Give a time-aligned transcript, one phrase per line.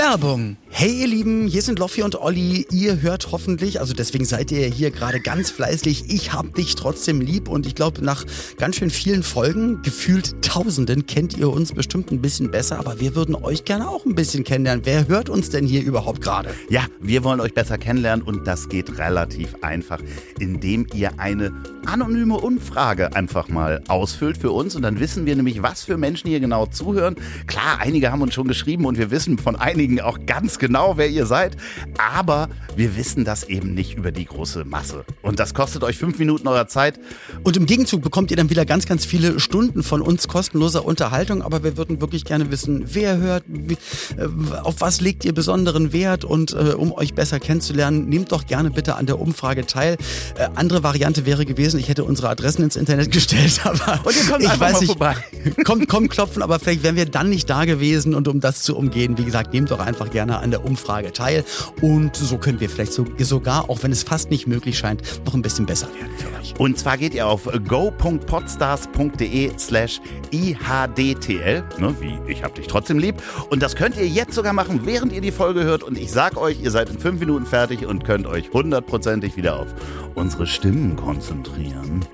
[0.00, 0.56] Werbung.
[0.80, 2.66] Hey ihr Lieben, hier sind Loffi und Olli.
[2.72, 6.04] Ihr hört hoffentlich, also deswegen seid ihr hier gerade ganz fleißig.
[6.08, 8.24] Ich hab dich trotzdem lieb und ich glaube, nach
[8.56, 12.78] ganz schön vielen Folgen, gefühlt Tausenden, kennt ihr uns bestimmt ein bisschen besser.
[12.78, 14.86] Aber wir würden euch gerne auch ein bisschen kennenlernen.
[14.86, 16.48] Wer hört uns denn hier überhaupt gerade?
[16.70, 20.00] Ja, wir wollen euch besser kennenlernen und das geht relativ einfach,
[20.38, 21.52] indem ihr eine
[21.84, 26.30] anonyme Umfrage einfach mal ausfüllt für uns und dann wissen wir nämlich, was für Menschen
[26.30, 27.16] hier genau zuhören.
[27.46, 31.08] Klar, einige haben uns schon geschrieben und wir wissen von einigen auch ganz genau, wer
[31.08, 31.56] ihr seid,
[31.98, 35.04] aber wir wissen das eben nicht über die große Masse.
[35.22, 36.98] Und das kostet euch fünf Minuten eurer Zeit.
[37.42, 41.42] Und im Gegenzug bekommt ihr dann wieder ganz, ganz viele Stunden von uns kostenloser Unterhaltung.
[41.42, 44.26] Aber wir würden wirklich gerne wissen, wer hört, äh,
[44.62, 48.70] auf was legt ihr besonderen Wert und äh, um euch besser kennenzulernen, nehmt doch gerne
[48.70, 49.96] bitte an der Umfrage teil.
[50.36, 54.30] Äh, andere Variante wäre gewesen, ich hätte unsere Adressen ins Internet gestellt, aber Und ihr
[54.30, 55.16] kommt ich weiß nicht, vorbei.
[55.64, 58.76] kommt, kommt klopfen, aber vielleicht wären wir dann nicht da gewesen und um das zu
[58.76, 61.44] umgehen, wie gesagt, nehmt doch einfach gerne an der Umfrage teil
[61.80, 65.34] und so können wir vielleicht so, sogar, auch wenn es fast nicht möglich scheint, noch
[65.34, 66.54] ein bisschen besser werden für euch.
[66.58, 73.22] Und zwar geht ihr auf go.podstars.de slash ihdtl, ne, wie ich hab dich trotzdem lieb.
[73.50, 75.82] Und das könnt ihr jetzt sogar machen, während ihr die Folge hört.
[75.82, 79.58] Und ich sag euch, ihr seid in fünf Minuten fertig und könnt euch hundertprozentig wieder
[79.58, 79.68] auf
[80.14, 82.04] unsere Stimmen konzentrieren.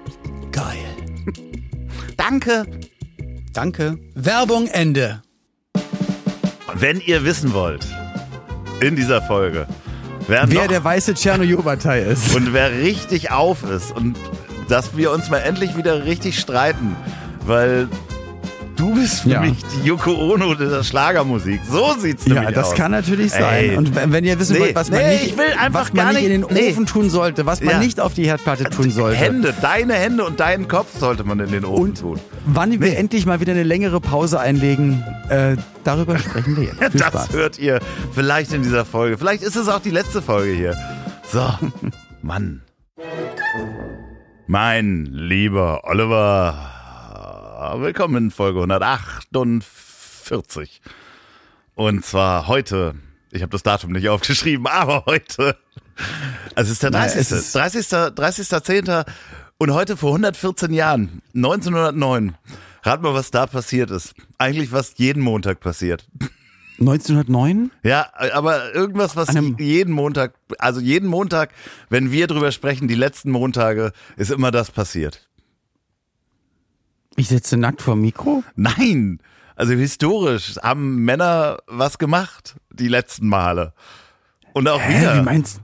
[0.52, 0.84] Geil.
[2.16, 2.66] Danke!
[3.52, 3.98] Danke.
[4.14, 5.22] Werbung Ende.
[6.74, 7.86] Wenn ihr wissen wollt,
[8.80, 9.66] in dieser Folge,
[10.28, 12.34] wer, Wer der weiße Tschernojoba-Teil ist.
[12.36, 14.16] und wer richtig auf ist und
[14.68, 16.96] dass wir uns mal endlich wieder richtig streiten,
[17.46, 17.88] weil
[18.76, 19.40] du bist für Ja.
[19.40, 21.60] mich die Yoko Ono der Schlagermusik.
[21.70, 22.74] So sieht's Ja, nämlich das aus.
[22.74, 23.70] kann natürlich sein.
[23.70, 23.76] Ey.
[23.76, 26.14] Und wenn ihr wissen Nee, wollt, was man, nee, nicht, ich will einfach was man
[26.14, 26.70] nicht in den nicht- nee.
[26.70, 27.78] Ofen tun sollte, was man Ja.
[27.78, 29.16] nicht auf die Herdplatte tun sollte.
[29.16, 32.20] Hände, deine Hände und deinen Kopf sollte man in den Ofen Und tun.
[32.46, 36.78] wann wir endlich mal wieder eine längere Pause einlegen, äh, darüber sprechen wir jetzt.
[36.78, 37.32] Viel Das Spaß.
[37.32, 37.80] hört ihr
[38.12, 39.18] vielleicht in dieser Folge.
[39.18, 40.74] Vielleicht ist es auch die letzte Folge hier.
[41.32, 41.44] So,
[42.22, 42.62] Mann.
[44.48, 46.54] Mein lieber Oliver,
[47.74, 50.80] willkommen in Folge 148.
[51.74, 52.94] Und zwar heute,
[53.32, 55.56] ich habe das Datum nicht aufgeschrieben, aber heute,
[56.54, 57.20] also es ist der Na, 30.
[57.20, 57.86] es ist- 30.
[57.88, 59.04] 30.10.
[59.58, 62.36] und heute vor 114 Jahren, 1909.
[62.82, 64.14] Rat mal, was da passiert ist.
[64.38, 66.06] Eigentlich was jeden Montag passiert.
[66.78, 67.70] 1909?
[67.82, 69.28] Ja, aber irgendwas, was
[69.58, 71.50] jeden Montag, also jeden Montag,
[71.88, 75.26] wenn wir drüber sprechen, die letzten Montage, ist immer das passiert.
[77.16, 78.44] Ich sitze nackt vor dem Mikro?
[78.56, 79.20] Nein!
[79.54, 83.72] Also historisch haben Männer was gemacht, die letzten Male.
[84.52, 85.16] Und auch Hä, wieder.
[85.18, 85.60] wie meinst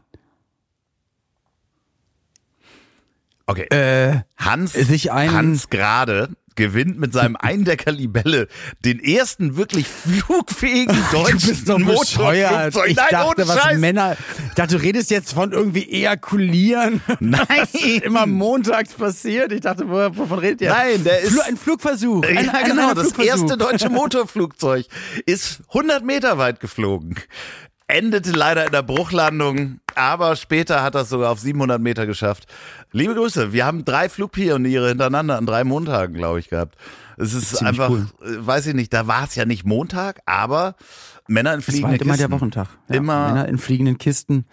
[3.47, 3.67] okay.
[3.71, 8.49] Äh, Hans, sich ein- Hans Grade gewinnt mit seinem Eindecker Libelle
[8.85, 12.51] den ersten wirklich flugfähigen deutschen du bist doch bescheuert.
[12.75, 12.91] Motorflugzeug.
[12.91, 13.79] Ich Nein, dachte, was Scheiß.
[13.79, 14.17] Männer.
[14.49, 17.01] Ich dachte, du redest jetzt von irgendwie ejakulieren.
[17.21, 17.47] Nein.
[17.49, 19.53] Was immer montags passiert.
[19.53, 20.71] Ich dachte, wo- wovon redet ihr?
[20.71, 22.25] Nein, der ist- ein Flugversuch.
[22.25, 22.89] Ein, ja, ein genau.
[22.89, 24.87] reiner Das erste deutsche Motorflugzeug
[25.27, 27.17] ist 100 Meter weit geflogen.
[27.89, 32.47] Endete leider in der Bruchlandung, aber später hat das sogar auf 700 Meter geschafft.
[32.95, 36.77] Liebe Grüße, wir haben drei Flugpioniere hintereinander an drei Montagen, glaube ich, gehabt.
[37.17, 38.07] Es ist Ziemlich einfach, cool.
[38.23, 40.75] äh, weiß ich nicht, da war es ja nicht Montag, aber
[41.27, 42.33] Männer in fliegenden halt immer der Kisten.
[42.41, 42.69] Wochentag.
[42.89, 44.45] Ja, Immer- Männer in fliegenden Kisten.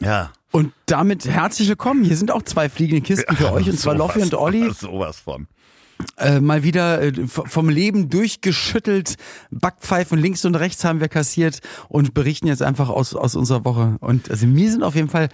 [0.00, 0.32] Ja.
[0.50, 2.02] Und damit herzlich willkommen.
[2.04, 4.70] Hier sind auch zwei fliegende Kisten für euch, und zwar Sowas Loffi und Olli.
[4.72, 5.46] Sowas von.
[6.16, 9.16] Äh, mal wieder äh, vom Leben durchgeschüttelt.
[9.50, 13.96] Backpfeifen links und rechts haben wir kassiert und berichten jetzt einfach aus, aus unserer Woche.
[14.00, 15.28] Und also mir sind auf jeden Fall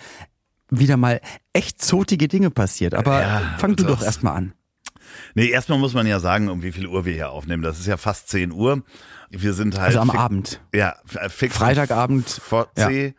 [0.70, 1.20] wieder mal
[1.52, 2.94] echt zotige Dinge passiert.
[2.94, 4.52] Aber Ja, fang du das- doch erstmal an.
[5.34, 7.62] Nee, erstmal muss man ja sagen, um wie viel Uhr wir hier aufnehmen.
[7.62, 8.82] Das ist ja fast 10 Uhr.
[9.30, 9.88] Wir sind halt.
[9.88, 10.60] Also am Abend.
[10.74, 11.56] Ja, f- fix.
[11.56, 12.28] Freitagabend.
[12.28, 13.14] Vor C.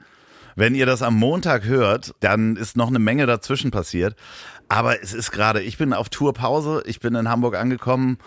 [0.56, 4.16] Wenn ihr das am Montag hört, dann ist noch eine Menge dazwischen passiert.
[4.69, 8.17] Aber es ist gerade, ich bin auf Tourpause, ich bin in Hamburg angekommen,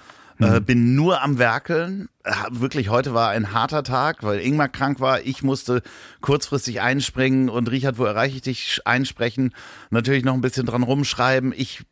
[0.40, 2.08] äh, bin nur am Werkeln.
[2.24, 5.22] Äh, Wirklich, heute war ein harter Tag, weil Ingmar krank war.
[5.22, 5.82] Ich musste
[6.20, 9.54] kurzfristig einspringen und Richard, wo erreiche ich dich, einsprechen.
[9.90, 11.52] Natürlich noch ein bisschen dran rumschreiben.
[11.56, 11.84] Ich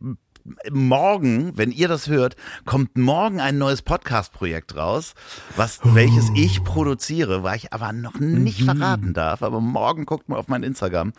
[0.70, 5.14] morgen, wenn ihr das hört, kommt morgen ein neues Podcast-Projekt raus,
[5.56, 9.42] was, welches ich produziere, weil ich aber noch nicht verraten darf.
[9.42, 11.12] Aber morgen guckt mal auf mein Instagram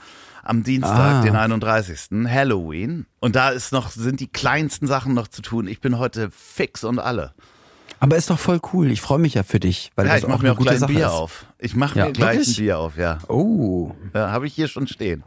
[0.48, 1.22] am Dienstag, Ah.
[1.22, 2.28] den 31.
[2.30, 3.06] Halloween.
[3.20, 5.68] Und da ist noch, sind die kleinsten Sachen noch zu tun.
[5.68, 7.34] Ich bin heute fix und alle.
[8.00, 8.92] Aber ist doch voll cool.
[8.92, 10.82] Ich freue mich ja für dich, weil Ja, das ich auch mache mir auch gleich
[10.82, 11.12] ein Bier ist.
[11.12, 11.46] auf.
[11.58, 12.58] Ich mache Ja, mir gleich wirklich?
[12.60, 13.18] ein Bier auf, ja.
[13.28, 15.24] Oh, ja Habe ich hier schon stehen.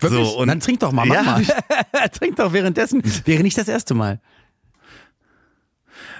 [0.00, 0.26] wirklich?
[0.28, 1.44] So, und- Dann trink doch mal, mach Ja, mal.
[2.12, 3.02] trink doch währenddessen.
[3.24, 4.20] Wäre nicht das erste Mal.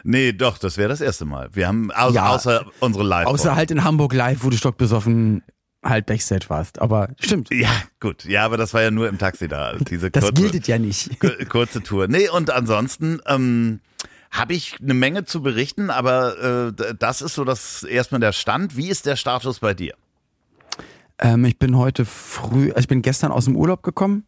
[0.04, 1.50] Nee, doch, das wäre das erste Mal.
[1.52, 2.28] Wir haben, au Ja.
[2.30, 5.42] außer unsere live Außer halt in Hamburg live, wo du stockbesoffen
[5.88, 6.80] halt Backstage warst.
[6.80, 7.48] Aber stimmt.
[7.52, 8.24] Ja, gut.
[8.24, 9.74] Ja, aber das war ja nur im Taxi da.
[9.76, 11.18] Diese Das kurze, gilt ja nicht.
[11.20, 12.08] ku- kurze Tour.
[12.08, 13.80] Nee, und ansonsten ähm,
[14.30, 18.76] habe ich eine Menge zu berichten, aber äh, das ist so das erstmal der Stand.
[18.76, 19.94] Wie ist der Status bei dir?
[21.18, 24.24] Ähm, ich bin heute früh, also ich bin gestern aus dem Urlaub gekommen.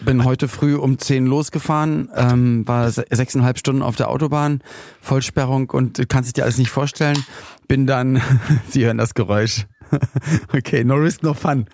[0.00, 4.60] Bin heute früh um 10 losgefahren, ähm, war se sechseinhalb Stunden auf der Autobahn,
[5.00, 7.24] Vollsperrung und kannst dich dir alles nicht vorstellen.
[7.68, 8.20] Bin dann,
[8.68, 9.66] Sie hören das Geräusch.
[10.54, 11.66] okay, no risk, no fun.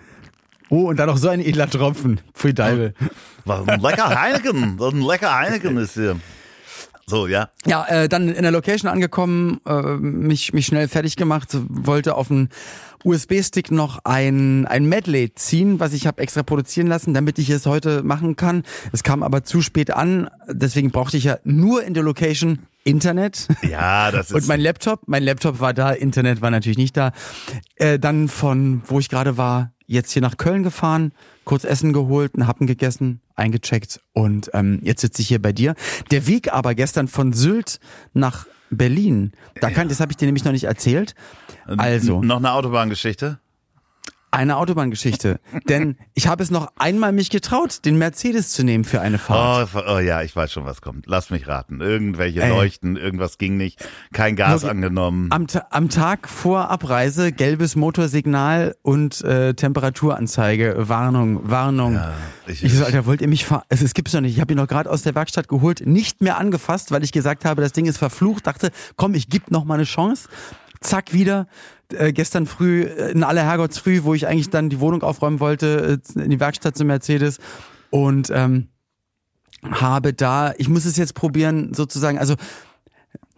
[0.69, 2.21] Oh, und dann noch so ein edler Tropfen.
[2.33, 2.93] Pfui Deibel.
[3.45, 4.75] Was ein lecker Heineken.
[4.77, 6.19] Was ein lecker Heineken ist hier.
[7.07, 7.49] So, ja.
[7.65, 12.27] Ja, äh, dann in der Location angekommen, äh, mich, mich schnell fertig gemacht, wollte auf
[12.27, 12.49] den
[13.03, 17.65] USB-Stick noch ein, ein Medley ziehen, was ich habe extra produzieren lassen, damit ich es
[17.65, 18.63] heute machen kann.
[18.91, 23.47] Es kam aber zu spät an, deswegen brauchte ich ja nur in der Location Internet.
[23.69, 24.35] Ja, das ist.
[24.35, 27.11] Und mein Laptop, mein Laptop war da, Internet war natürlich nicht da.
[27.75, 31.13] Äh, dann von, wo ich gerade war, jetzt hier nach Köln gefahren,
[31.45, 35.73] kurz Essen geholt, einen Happen gegessen, eingecheckt und ähm, jetzt sitze ich hier bei dir.
[36.11, 37.79] Der Weg aber gestern von Sylt
[38.13, 39.31] nach Berlin,
[39.61, 41.15] da kann, das habe ich dir nämlich noch nicht erzählt.
[41.65, 43.39] Also, Noch eine Autobahngeschichte?
[44.31, 45.39] Eine Autobahngeschichte.
[45.67, 49.69] Denn ich habe es noch einmal mich getraut, den Mercedes zu nehmen für eine Fahrt.
[49.75, 51.05] Oh, oh ja, ich weiß schon, was kommt.
[51.07, 51.81] Lass mich raten.
[51.81, 52.49] Irgendwelche Ey.
[52.49, 53.83] Leuchten, irgendwas ging nicht.
[54.13, 54.71] Kein Gas Wirklich.
[54.71, 55.29] angenommen.
[55.31, 61.93] Am, am Tag vor Abreise gelbes Motorsignal und äh, Temperaturanzeige, Warnung, Warnung.
[61.95, 62.13] Ja,
[62.47, 63.63] ich- ich, so, Alter, wollt ihr mich fahren?
[63.69, 64.35] Es, es gibt's doch nicht.
[64.35, 67.45] Ich habe ihn noch gerade aus der Werkstatt geholt, nicht mehr angefasst, weil ich gesagt
[67.45, 68.47] habe, das Ding ist verflucht.
[68.47, 70.29] Dachte, komm, ich geb noch mal eine Chance.
[70.81, 71.47] Zack, wieder.
[71.93, 75.99] Äh, gestern früh, äh, in aller Herrgottsfrüh, wo ich eigentlich dann die Wohnung aufräumen wollte,
[76.15, 77.39] äh, in die Werkstatt zum Mercedes.
[77.89, 78.67] Und ähm,
[79.63, 82.35] habe da, ich muss es jetzt probieren, sozusagen, also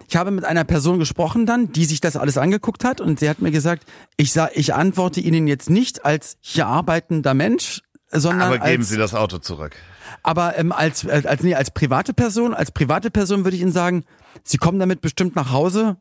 [0.07, 3.30] ich habe mit einer Person gesprochen dann, die sich das alles angeguckt hat und sie
[3.30, 3.83] hat mir gesagt,
[4.18, 7.81] ich sag, ich antworte Ihnen jetzt nicht als hier arbeitender Mensch,
[8.12, 9.74] sondern Aber geben als, Sie das Auto zurück.
[10.21, 13.71] aber ähm, als, als, als, nee, als private Person, als private Person würde ich Ihnen
[13.71, 14.03] sagen,
[14.44, 15.95] Sie kommen damit bestimmt nach Hause.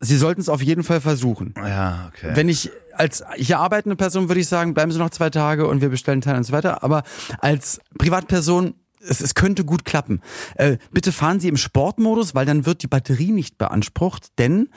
[0.00, 1.52] Sie sollten es auf jeden Fall versuchen.
[1.58, 2.30] Ja, okay.
[2.34, 5.82] Wenn ich als hier arbeitende Person würde ich sagen, bleiben Sie noch zwei Tage und
[5.82, 6.82] wir bestellen Teil und so weiter.
[6.82, 7.02] Aber
[7.40, 8.74] als Privatperson,
[9.06, 10.22] es, es könnte gut klappen.
[10.54, 14.70] Äh, bitte fahren Sie im Sportmodus, weil dann wird die Batterie nicht beansprucht, denn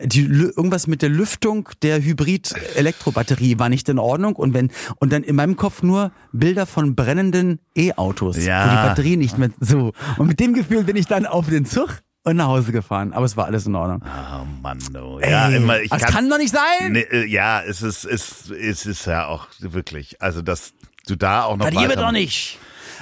[0.00, 5.22] die, irgendwas mit der Lüftung der Hybrid-Elektrobatterie war nicht in Ordnung und wenn und dann
[5.22, 8.64] in meinem Kopf nur Bilder von brennenden E-Autos, Ja.
[8.64, 9.92] wo die Batterie nicht mehr so.
[10.16, 13.12] Und mit dem Gefühl bin ich dann auf den Zug und nach Hause gefahren.
[13.12, 14.02] Aber es war alles in Ordnung.
[14.04, 15.20] oh Mann, no.
[15.20, 16.92] Ja, Ey, immer, ich das kann, kann doch nicht sein!
[16.92, 20.72] Nee, äh, ja, es ist, es, es ist ja auch wirklich, also dass
[21.06, 22.58] du da auch noch Verliere weiter- doch nicht.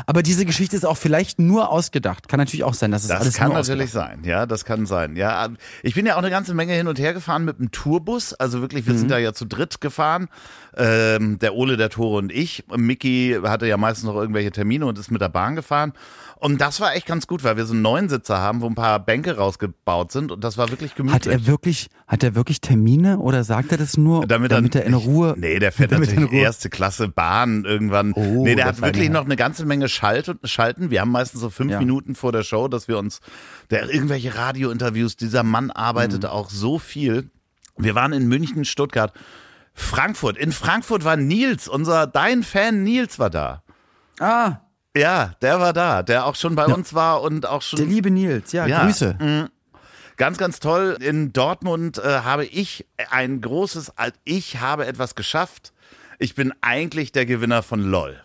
[0.06, 2.26] Aber diese Geschichte ist auch vielleicht nur ausgedacht.
[2.26, 5.16] Kann natürlich auch sein, dass es Das alles kann natürlich sein, ja, das kann sein.
[5.16, 5.50] Ja,
[5.82, 8.32] ich bin ja auch eine ganze Menge hin und her gefahren mit dem Tourbus.
[8.32, 9.10] Also wirklich, wir sind Mhm.
[9.10, 10.28] da ja zu dritt gefahren.
[10.74, 12.64] Ähm, der Ole, der Tore und ich.
[12.74, 15.92] Mickey hatte ja meistens noch irgendwelche Termine und ist mit der Bahn gefahren.
[16.42, 18.74] Und das war echt ganz gut, weil wir so einen neuen Sitzer haben, wo ein
[18.74, 21.14] paar Bänke rausgebaut sind und das war wirklich gemütlich.
[21.14, 24.84] Hat er wirklich, hat er wirklich Termine oder sagt er das nur, damit, damit, er
[24.84, 25.34] in Ruhe?
[25.38, 28.12] Nee, der fährt natürlich erste Klasse Bahn irgendwann.
[28.14, 30.90] Oh, nee, der hat wirklich noch eine ganze Menge Schalt und Schalten.
[30.90, 31.78] Wir haben meistens so fünf Ja.
[31.78, 33.20] Minuten vor der Show, dass wir uns,
[33.70, 36.28] der irgendwelche Radiointerviews, dieser Mann arbeitet Mhm.
[36.30, 37.30] auch so viel.
[37.76, 39.12] Wir waren in München, Stuttgart,
[39.74, 40.36] Frankfurt.
[40.36, 43.62] In Frankfurt war Nils, unser, dein Fan Nils war da.
[44.19, 44.56] Ah,
[44.96, 46.75] Ja, der war da, der auch schon bei Ja.
[46.75, 48.84] uns war und auch schon der liebe Nils, ja, Ja.
[48.84, 49.49] Grüße.
[50.19, 50.99] Ganz, ganz toll.
[51.01, 53.93] In Dortmund äh, habe ich ein großes,
[54.25, 55.72] ich habe etwas geschafft.
[56.19, 58.20] Ich bin eigentlich der Gewinner von LOL.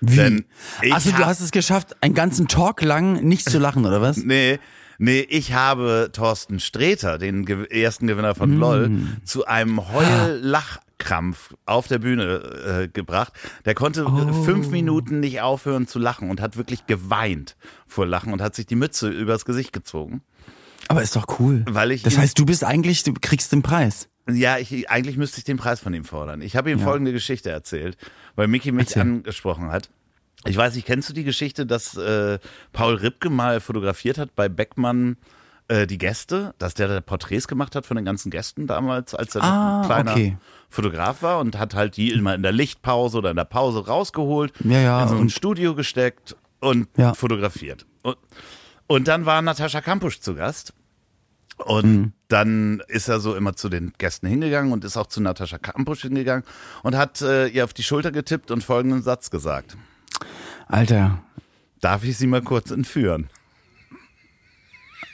[0.00, 0.16] Wie?
[0.16, 0.44] Denn
[0.92, 4.16] Also du hast es geschafft, einen ganzen Talk lang nicht zu lachen, oder was?
[4.24, 4.60] Nee,
[4.98, 8.36] nee, ich habe Thorsten Sträter, den ersten Gewinner Mm.
[8.36, 8.90] von LOL,
[9.24, 9.80] zu einem
[10.98, 13.32] Heul-Lachkrampf auf der Bühne äh, gebracht.
[13.64, 14.32] Der konnte Oh.
[14.44, 18.66] fünf Minuten nicht aufhören zu lachen und hat wirklich geweint vor Lachen und hat sich
[18.66, 20.22] die Mütze übers Gesicht gezogen.
[20.88, 21.64] Aber ist doch cool.
[21.68, 24.08] Weil ich das heißt, du bist eigentlich, du kriegst den Preis.
[24.30, 26.40] Ja, ich, eigentlich müsste ich den Preis von ihm fordern.
[26.42, 26.84] Ich habe ihm Ja.
[26.84, 27.96] folgende Geschichte erzählt,
[28.36, 29.02] weil Mickey mich Erzähl.
[29.02, 29.90] angesprochen hat.
[30.46, 32.38] Ich weiß nicht, kennst du die Geschichte, dass äh,
[32.72, 35.16] Paul Ripke mal fotografiert hat bei Beckmann
[35.68, 39.34] äh, die Gäste, dass der da Porträts gemacht hat von den ganzen Gästen damals, als
[39.34, 40.36] er Ah, ein kleiner okay.
[40.74, 44.52] Fotograf war und hat halt die immer in der Lichtpause oder in der Pause rausgeholt,
[44.64, 47.14] Ja, ja, in so ein Studio gesteckt und Ja.
[47.14, 47.86] fotografiert.
[48.02, 48.16] Und,
[48.86, 50.72] und dann war Natascha Kampusch zu Gast.
[51.56, 52.12] Und Mhm.
[52.28, 56.02] dann ist er so immer zu den Gästen hingegangen und ist auch zu Natascha Kampusch
[56.02, 56.42] hingegangen
[56.82, 59.76] und hat äh, ihr auf die Schulter getippt und folgenden Satz gesagt.
[60.66, 61.22] Alter,
[61.80, 63.28] Darf ich Sie mal kurz entführen?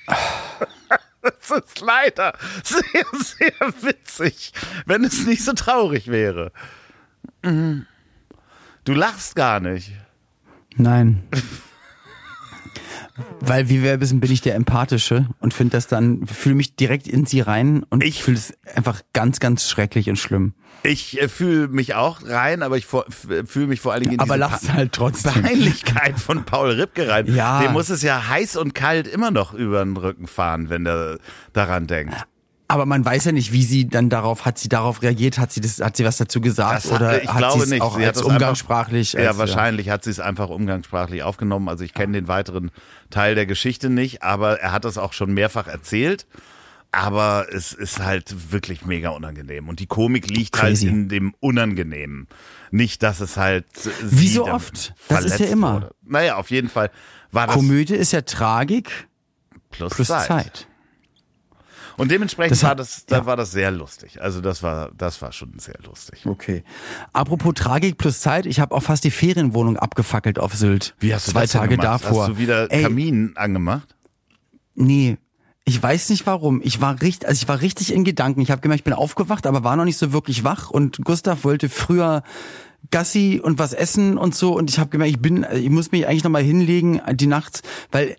[1.49, 2.35] Das ist leider
[2.65, 4.53] sehr, sehr witzig,
[4.87, 6.53] wenn es nicht so traurig wäre.
[7.43, 7.87] Mhm.
[8.85, 9.93] Du lachst gar nicht.
[10.77, 11.29] Nein.
[13.41, 17.09] Weil, wie wir wissen, bin ich der Empathische und finde das dann, fühle mich direkt
[17.09, 20.55] in sie rein und ich fühle es einfach ganz, ganz schrecklich und schlimm.
[20.83, 24.37] Ich äh, fühle mich auch rein, aber ich fühle mich vor allen Dingen in aber
[24.37, 25.43] lachst halt trotzdem.
[25.43, 27.33] Peinlichkeit von Paul Ripke rein.
[27.35, 27.63] Ja.
[27.63, 31.19] Dem muss es ja heiß und kalt immer noch über den Rücken fahren, wenn der
[31.53, 32.15] daran denkt.
[32.71, 35.61] Aber man weiß ja nicht, wie sie dann darauf, hat sie darauf reagiert, hat sie
[35.61, 37.83] das, hat sie was dazu gesagt Das oder ich hat glaube nicht.
[37.83, 39.13] auch Sie als das einfach- umgangssprachlich?
[39.15, 41.69] Ja, als, wahrscheinlich hat sie es einfach umgangssprachlich aufgenommen.
[41.69, 42.71] Also ich kenne den weiteren
[43.11, 46.27] Teil der Geschichte nicht, aber er hat das auch schon mehrfach erzählt.
[46.93, 49.69] Aber es ist halt wirklich mega unangenehm.
[49.69, 50.87] Und die Komik liegt Crazy.
[50.87, 52.27] halt in dem Unangenehmen.
[52.73, 53.65] Nicht, dass es halt.
[54.03, 54.95] Wie so oft.
[55.09, 55.75] Das ist ja immer.
[55.75, 55.91] Wurde.
[56.05, 56.91] Naja, auf jeden Fall
[57.33, 59.09] war das Komödie ist ja Tragik
[59.71, 60.27] plus, plus Zeit.
[60.27, 60.67] Zeit.
[62.01, 63.27] Und dementsprechend Das hat- war das, da ja.
[63.27, 64.21] war das sehr lustig.
[64.21, 66.27] Also das war, das war schon sehr lustig.
[66.27, 66.65] Okay.
[67.13, 70.95] Apropos Tragik plus Zeit, ich habe auch fast die Ferienwohnung abgefackelt auf Sylt.
[70.99, 72.03] Wie hast du Zwei das Tage gemacht?
[72.05, 72.23] davor.
[72.23, 73.95] Hast du wieder Ey, Kamin angemacht?
[74.75, 75.19] Nee.
[75.65, 76.61] Ich weiß nicht warum.
[76.65, 78.41] Ich war richtig, also ich war richtig in Gedanken.
[78.41, 80.71] Ich habe gemerkt, ich bin aufgewacht, aber war noch nicht so wirklich wach.
[80.71, 82.23] Und Gustav wollte früher
[82.91, 84.57] Gassi und was essen und so.
[84.57, 87.61] Und ich habe gemerkt, ich bin, ich muss mich eigentlich noch mal hinlegen die Nacht,
[87.93, 88.17] weil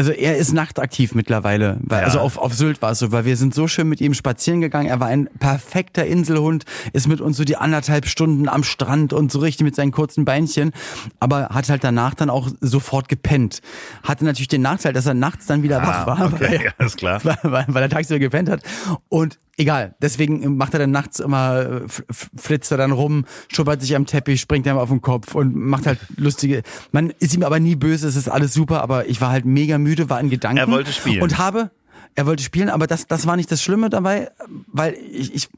[0.00, 1.76] also er ist nachtaktiv mittlerweile.
[1.82, 2.06] Weil, Ja.
[2.06, 4.62] Also auf, auf Sylt war es so, weil wir sind so schön mit ihm spazieren
[4.62, 4.88] gegangen.
[4.88, 6.64] Er war ein perfekter Inselhund,
[6.94, 10.24] ist mit uns so die anderthalb Stunden am Strand und so richtig mit seinen kurzen
[10.24, 10.72] Beinchen.
[11.18, 13.60] Aber hat halt danach dann auch sofort gepennt.
[14.02, 16.18] Hatte natürlich den Nachteil, dass er nachts dann wieder wach war.
[16.18, 17.20] Ah, okay, weil, ja, ist klar.
[17.22, 18.62] weil, weil, weil er tagsüber gepennt hat.
[19.10, 23.94] Und egal, deswegen macht er dann nachts immer, äh, flitzt er dann rum, schubbert sich
[23.94, 26.62] am Teppich, springt ihm auf den Kopf und macht halt lustige.
[26.92, 29.78] Man ist ihm aber nie böse, es ist alles super, aber ich war halt mega
[29.78, 30.58] müde, war in Gedanken.
[30.58, 31.22] Er wollte spielen.
[31.22, 31.70] Und habe,
[32.14, 34.30] er wollte spielen, aber das, das war nicht das Schlimme dabei,
[34.66, 35.48] weil ich, ich,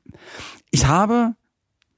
[0.70, 1.34] ich habe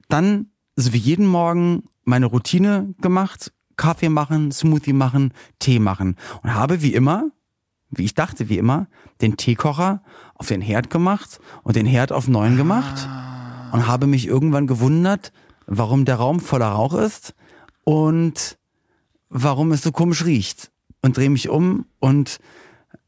[0.07, 6.53] dann, so wie jeden Morgen, meine Routine gemacht, Kaffee machen, Smoothie machen, Tee machen und
[6.53, 7.31] habe wie immer
[7.89, 8.87] wie ich dachte, wie immer,
[9.21, 10.01] den Teekocher
[10.35, 13.07] auf den Herd gemacht und den Herd auf neun gemacht
[13.71, 15.31] und habe mich irgendwann gewundert,
[15.65, 17.33] warum der Raum voller Rauch ist
[17.83, 18.57] und
[19.29, 20.71] warum es so komisch riecht.
[21.01, 22.39] Und drehe mich um und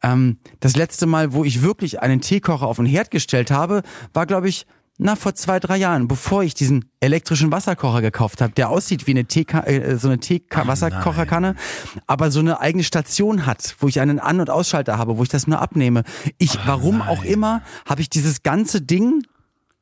[0.03, 3.81] ähm, das letzte Mal, wo ich wirklich einen Teekocher auf den Herd gestellt habe,
[4.13, 4.67] war, glaube ich,
[4.99, 9.11] na, vor zwei, drei Jahren, bevor ich diesen elektrischen Wasserkocher gekauft habe, der aussieht wie
[9.11, 11.55] eine Teeka äh, so eine Tee-Wasserkocherkanne,
[12.07, 15.29] aber so eine eigene Station hat, wo ich einen An- und Ausschalter habe, wo ich
[15.29, 16.03] das nur abnehme.
[16.39, 19.23] Ich, warum auch immer, habe ich dieses ganze Ding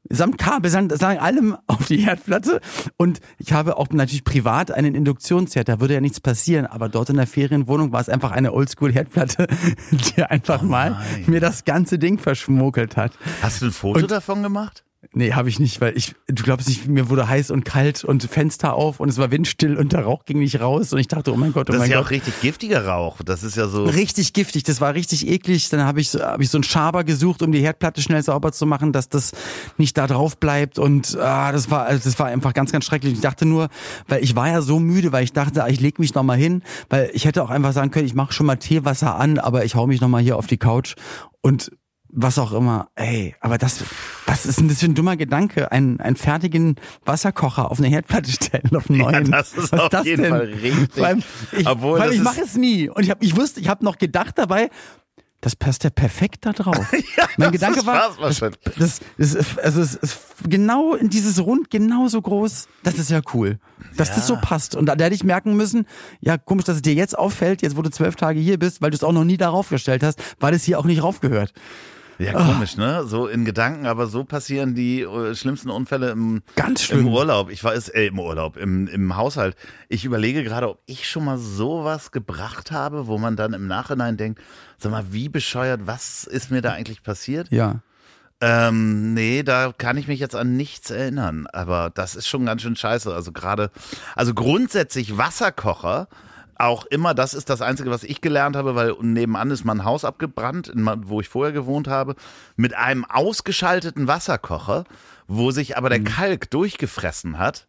[0.10, 2.62] samt Kabel, samt samt allem auf die Herdplatte.
[2.98, 6.66] Und ich habe auch natürlich privat einen Induktionsherd, da würde ja nichts passieren.
[6.66, 9.48] Aber dort in der Ferienwohnung war es einfach eine Oldschool-Herdplatte,
[9.92, 11.24] die einfach mal nein.
[11.28, 13.14] mir das ganze Ding verschmuggelt hat.
[13.42, 14.84] Hast du ein Foto Und- davon gemacht?
[15.14, 18.24] Nee, habe ich nicht, weil ich, du glaubst nicht, mir wurde heiß und kalt und
[18.24, 21.32] Fenster auf und es war windstill und der Rauch ging nicht raus und ich dachte,
[21.34, 22.08] oh mein Gott, oh Das mein ist ja Gott.
[22.08, 23.22] auch richtig giftiger Rauch.
[23.24, 23.84] Das ist ja so.
[23.86, 25.70] Richtig giftig, das war richtig eklig.
[25.70, 28.52] Dann habe ich, so- hab ich so einen Schaber gesucht, um die Herdplatte schnell sauber
[28.52, 29.32] zu machen, dass das
[29.78, 30.80] nicht da drauf bleibt.
[30.80, 33.14] Und ah, das war, also das war einfach ganz, ganz schrecklich.
[33.14, 33.70] Ich dachte nur,
[34.08, 36.38] weil ich war ja so müde, weil ich dachte, ah, ich leg mich noch mal
[36.38, 39.66] hin, weil ich hätte auch einfach sagen können, ich mache schon mal Teewasser an, aber
[39.66, 40.96] ich hau mich noch mal hier auf die Couch
[41.42, 41.72] und
[42.18, 42.88] was auch immer.
[42.96, 43.84] Ey, aber das,
[44.26, 45.72] was ist denn das für ein dummer Gedanke?
[45.72, 49.32] Einen, einen fertigen Wasserkocher auf eine Herdplatte stellen, auf einen neuen.
[49.32, 50.32] das ist was auf das jeden denn?
[50.32, 51.04] Fall richtig.
[51.04, 52.90] Allem, ich, Obwohl, weil ich mache es nie.
[52.90, 54.70] Und ich habe, ich wusste, ich habe noch gedacht dabei,
[55.42, 56.78] das passt ja perfekt da drauf.
[57.38, 60.18] mein das Gedanke war, das, das, das, ist- also es ist
[60.48, 62.68] genau in dieses Rund genauso groß.
[62.82, 63.60] Das ist ja cool,
[63.98, 64.76] dass das so passt.
[64.76, 65.86] Und da, da hätte ich merken müssen,
[66.20, 68.90] ja komisch, dass es dir jetzt auffällt, jetzt wo du zwölf Tage hier bist, weil
[68.90, 71.54] du es auch noch nie darauf gestellt hast, weil es hier auch nicht raufgehört.
[72.18, 73.04] Ja, komisch, ne?
[73.06, 77.02] So in Gedanken, aber so passieren die äh, schlimmsten Unfälle im, Ganz schlimm.
[77.02, 77.50] im Urlaub.
[77.50, 79.56] Ich weiß, äh, im Urlaub, im, im Haushalt.
[79.90, 84.18] Ich überlege gerade, ob ich schon mal sowas gebracht habe, wo man dann im Nachhinein
[84.18, 84.42] denkt,
[84.78, 87.52] sag mal, wie bescheuert, was ist mir da eigentlich passiert?
[87.52, 87.82] Ja.
[88.42, 91.48] Ähm, nee, da kann ich mich jetzt an nichts erinnern.
[91.52, 93.14] Aber das ist schon ganz schön scheiße.
[93.14, 93.72] Also gerade,
[94.16, 96.08] also grundsätzlich Wasserkocher,
[96.58, 100.06] auch immer, das ist das Einzige, was ich gelernt habe, weil nebenan ist mein Haus
[100.06, 102.16] abgebrannt, wo ich vorher gewohnt habe,
[102.56, 104.86] mit einem ausgeschalteten Wasserkocher,
[105.28, 107.68] wo sich aber der Kalk durchgefressen hat.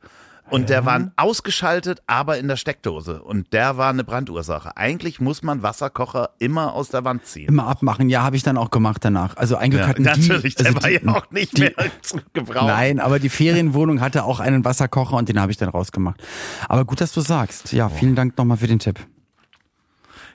[0.48, 3.22] Und der war ausgeschaltet, aber in der Steckdose.
[3.22, 4.76] Und der war eine Brandursache.
[4.76, 7.48] Eigentlich muss man Wasserkocher immer aus der Wand ziehen.
[7.48, 9.36] Immer abmachen, ja, habe ich dann auch gemacht danach.
[9.36, 11.72] Also eigentlich Ja, hatten natürlich, die, der also war ja auch nicht die, mehr
[12.02, 12.68] zu gebrauchen.
[12.68, 16.22] Nein, aber die Ferienwohnung hatte auch einen Wasserkocher und den habe ich dann rausgemacht.
[16.68, 17.72] Aber gut, dass du sagst.
[17.72, 19.00] Ja, vielen Dank nochmal für den Tipp.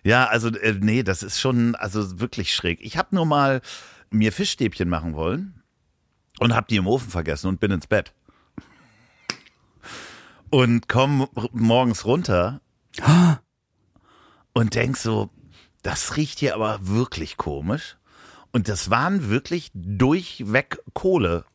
[0.03, 2.79] Ja, also äh, nee, das ist schon also wirklich schräg.
[2.81, 3.61] Ich habe nur mal
[4.09, 5.61] mir Fischstäbchen machen wollen
[6.39, 8.13] und hab die im Ofen vergessen und bin ins Bett.
[10.51, 12.61] Und komm morgens runter
[14.53, 15.29] und denk so,
[15.81, 17.97] das riecht hier aber wirklich komisch.
[18.51, 21.45] Und das waren wirklich durchweg Kohle.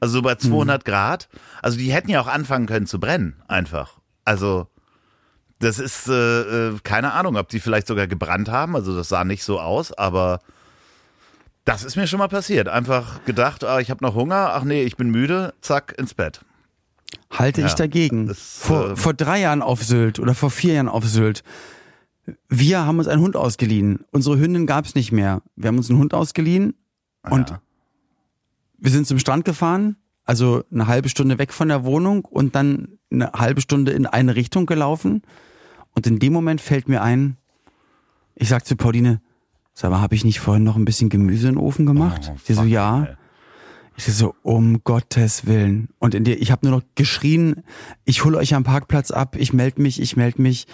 [0.00, 1.28] Also so bei 200 Grad.
[1.62, 4.00] Also die hätten ja auch anfangen können zu brennen, einfach.
[4.24, 4.66] Also
[5.60, 8.74] das ist äh, äh, keine Ahnung, ob die vielleicht sogar gebrannt haben.
[8.74, 10.40] Also das sah nicht so aus, aber
[11.64, 12.66] das ist mir schon mal passiert.
[12.66, 14.54] Einfach gedacht, ah, ich habe noch Hunger.
[14.54, 15.54] Ach nee, ich bin müde.
[15.60, 16.40] Zack, ins Bett.
[17.30, 18.26] Halte ich Ja, dagegen.
[18.26, 21.42] das, vor, äh, vor drei Jahren auf Sylt oder vor vier Jahren auf Sylt.
[22.48, 24.04] Wir haben uns einen Hund ausgeliehen.
[24.10, 25.42] Unsere Hündin gab es nicht mehr.
[25.56, 26.74] Wir haben uns einen Hund ausgeliehen
[27.28, 27.60] und Ja.
[28.78, 32.98] wir sind zum Strand gefahren, also eine halbe Stunde weg von der Wohnung und dann
[33.10, 35.22] eine halbe Stunde in eine Richtung gelaufen.
[35.94, 37.36] Und in dem Moment fällt mir ein,
[38.36, 39.20] ich sag zu Pauline,
[39.74, 42.30] sag mal, habe ich nicht vorhin noch ein bisschen Gemüse in den Ofen gemacht?
[42.32, 43.04] Oh, Die so, ja.
[43.04, 43.16] ey.
[44.06, 45.90] Ich so, um Gottes Willen.
[45.98, 47.64] Und in der, ich habe nur noch geschrien,
[48.06, 50.66] ich hole euch am Parkplatz ab, ich melde mich, ich melde mich.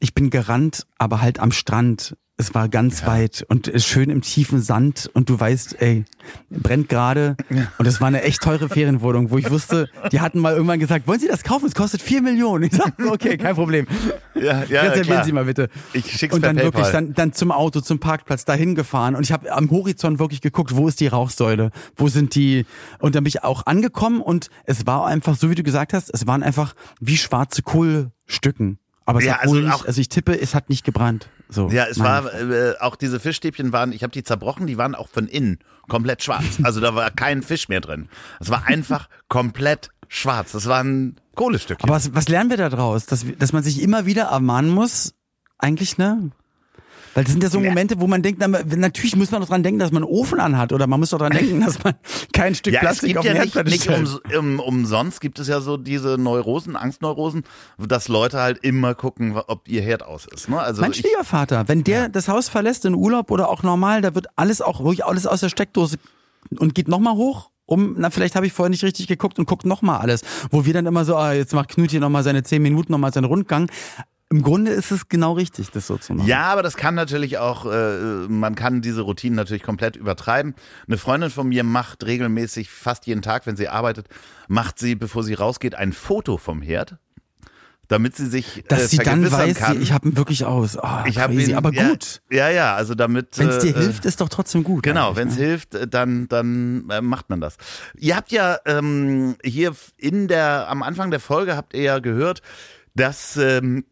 [0.00, 2.14] Ich bin gerannt, aber halt am Strand.
[2.40, 6.04] Es war ganz weit und ist schön im tiefen Sand und du weißt, ey,
[6.50, 7.36] brennt gerade.
[7.78, 11.08] Und es war eine echt teure Ferienwohnung, wo ich wusste, die hatten mal irgendwann gesagt,
[11.08, 11.66] wollen Sie das kaufen?
[11.66, 12.62] Es kostet vier Millionen.
[12.70, 13.88] Ich sag, so, okay, kein Problem.
[14.36, 15.24] Ja, ja, Reservieren klar.
[15.24, 15.68] Sie mal bitte.
[15.92, 16.92] Ich schick's Und per dann wirklich PayPal.
[16.92, 19.16] dann, dann zum Auto, zum Parkplatz, dahin gefahren.
[19.16, 21.72] Und ich habe am Horizont wirklich geguckt, wo ist die Rauchsäule?
[21.96, 22.66] Wo sind die?
[23.00, 26.08] Und dann bin ich auch angekommen und es war einfach, so wie du gesagt hast,
[26.14, 28.78] es waren einfach wie schwarze Kohlstücken.
[29.06, 31.28] Aber es Ja, hat also nicht, also ich tippe, es hat nicht gebrannt.
[31.48, 31.70] So.
[31.70, 35.08] Ja, es war äh, auch diese Fischstäbchen waren, ich habe die zerbrochen, die waren auch
[35.08, 36.58] von innen komplett schwarz.
[36.62, 38.08] Also da war kein Fisch mehr drin.
[38.40, 40.52] Es war einfach komplett schwarz.
[40.52, 41.88] Das waren Kohlestückchen.
[41.88, 43.06] Aber was, was lernen wir da draus?
[43.06, 45.14] Dass, dass man sich immer wieder ermahnen muss,
[45.58, 46.30] eigentlich, ne?
[47.18, 49.64] Weil das sind ja so Momente, wo man denkt, na, natürlich muss man doch dran
[49.64, 51.94] denken, dass man einen Ofen anhat oder man muss doch dran denken, dass man
[52.32, 54.20] kein Stück ja, Plastik gibt auf ja den Herdplatte nicht stellt.
[54.38, 57.42] um, um, umsonst gibt es ja so diese Neurosen, Angstneurosen,
[57.76, 60.48] dass Leute halt immer gucken, ob ihr Herd aus ist.
[60.48, 60.60] Ne?
[60.60, 64.14] Also Mein ich, Schwiegervater, wenn der das Haus verlässt in Urlaub oder auch normal, da
[64.14, 65.96] wird alles auch ruhig alles aus der Steckdose
[66.56, 67.50] und geht nochmal hoch.
[67.66, 70.22] Um, na, vielleicht habe ich vorher nicht richtig geguckt und guckt nochmal alles.
[70.52, 73.12] Wo wir dann immer so, ah, jetzt macht Knut hier nochmal seine zehn Minuten, nochmal
[73.12, 73.68] seinen Rundgang.
[74.30, 76.28] Im Grunde ist es genau richtig, das so zu machen.
[76.28, 80.54] Ja, aber das kann natürlich auch, äh, man kann diese Routinen natürlich komplett übertreiben.
[80.86, 84.08] Eine Freundin von mir macht regelmäßig, fast jeden Tag, wenn sie arbeitet,
[84.46, 86.98] macht sie, bevor sie rausgeht, ein Foto vom Herd,
[87.88, 89.76] damit sie sich Dass äh, sie dann weiß, kann.
[89.76, 90.76] sie, ich habe ihn wirklich aus.
[90.76, 92.20] Ah, ich hab crazy, ihn, aber ja, gut.
[92.30, 93.38] Ja, ja, also damit.
[93.38, 94.82] Wenn es dir äh, hilft, ist doch trotzdem gut.
[94.82, 95.46] Genau, wenn es ne?
[95.46, 97.56] hilft, äh, dann dann äh, macht man das.
[97.96, 102.42] Ihr habt ja ähm, hier in der am Anfang der Folge habt ihr ja gehört,
[102.94, 103.84] dass ähm,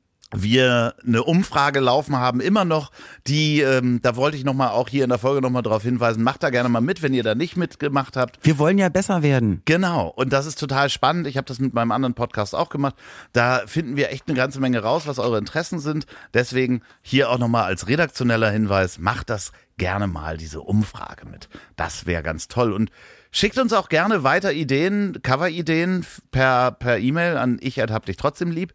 [0.43, 2.91] wir eine Umfrage laufen haben, immer noch,
[3.27, 6.43] die, ähm, da wollte ich nochmal auch hier in der Folge nochmal darauf hinweisen, macht
[6.43, 8.39] da gerne mal mit, wenn ihr da nicht mitgemacht habt.
[8.43, 9.63] Wir wollen ja besser werden.
[9.65, 11.27] Genau, und das ist total spannend.
[11.27, 12.95] Ich habe das mit meinem anderen Podcast auch gemacht.
[13.33, 16.07] Da finden wir echt eine ganze Menge raus, was eure Interessen sind.
[16.35, 21.49] Deswegen hier auch nochmal als redaktioneller Hinweis, macht das gerne mal, diese Umfrage mit.
[21.77, 22.73] Das wäre ganz toll.
[22.73, 22.91] Und
[23.31, 28.51] schickt uns auch gerne weiter Ideen, Cover-Ideen per per E-Mail an ich hab dich trotzdem
[28.51, 28.73] lieb.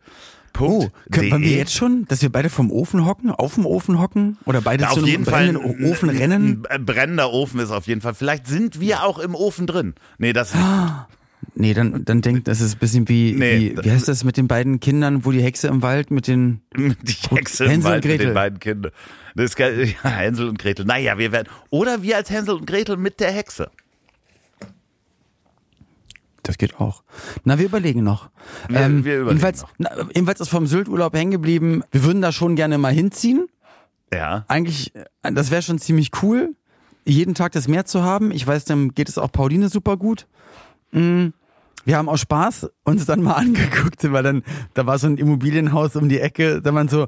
[0.60, 1.58] Oh, können wollen wir De.
[1.58, 4.92] jetzt schon, dass wir beide vom Ofen hocken, auf dem Ofen hocken oder beide Ja,
[4.92, 6.64] zu einem Fall brennenden O- Ofen rennen?
[6.70, 8.14] Ein brennender Ofen ist auf jeden Fall.
[8.14, 9.96] Vielleicht sind wir auch im Ofen drin.
[10.20, 10.64] Nee, das nicht.
[11.56, 13.74] Nee, dann, dann denkt, das ist ein bisschen wie, Nee.
[13.76, 16.62] wie, wie heißt das mit den beiden Kindern, wo die Hexe im Wald mit den,
[16.78, 18.26] Die Hexe im Hänsel und Wald mit Gretel.
[18.28, 18.92] den beiden Kindern.
[19.36, 19.58] Das ist.
[20.04, 20.86] Ja, Hänsel und Gretel.
[20.86, 21.48] Naja, wir werden.
[21.72, 23.72] Oder wir als Hänsel und Gretel mit der Hexe.
[26.44, 27.04] Das geht auch.
[27.44, 28.30] Na, wir überlegen noch.
[28.68, 29.70] Wir- ähm, wir überlegen jedenfalls, noch.
[29.78, 31.84] Na, jedenfalls ist vom Sylt-Urlaub hängen geblieben.
[31.92, 33.48] Wir würden da schon gerne mal hinziehen.
[34.14, 34.46] Ja.
[34.48, 36.56] Eigentlich, äh, das wäre schon ziemlich cool,
[37.06, 38.32] jeden Tag das Meer zu haben.
[38.32, 40.28] Ich weiß, dann geht es auch Pauline super gut.
[40.92, 41.28] Mm,
[41.86, 45.96] Wir haben auch Spaß uns dann mal angeguckt, weil dann, da war so ein Immobilienhaus
[45.96, 47.08] um die Ecke, da waren so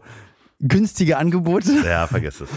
[0.59, 1.71] günstige Angebote.
[1.85, 2.49] Ja, vergiss es.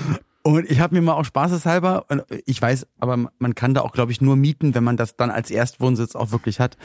[0.47, 3.91] Und ich habe mir mal auch spaßeshalber, und ich weiß, aber man kann da auch,
[3.91, 6.77] glaube ich, nur mieten, wenn man das dann als Erstwohnsitz auch wirklich hat,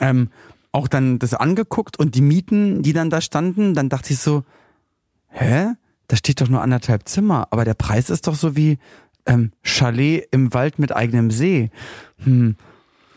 [0.00, 0.30] ähm,
[0.72, 4.42] auch dann das angeguckt und die Mieten, die dann da standen, dann dachte ich so,
[5.28, 5.74] hä?
[6.08, 8.78] Da steht doch nur anderthalb Zimmer, aber der Preis ist doch so wie
[9.26, 11.70] ähm, Chalet im Wald mit eigenem See.
[12.24, 12.56] Hm.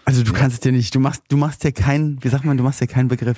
[0.03, 2.57] Also du kannst es dir nicht, du machst, du machst dir keinen, wie sagt man,
[2.57, 3.37] du machst dir keinen Begriff.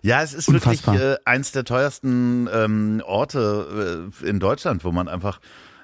[0.00, 0.94] Ja, es ist Unfassbar.
[0.94, 5.38] wirklich äh, eins der teuersten ähm, Orte äh, in Deutschland, wo man einfach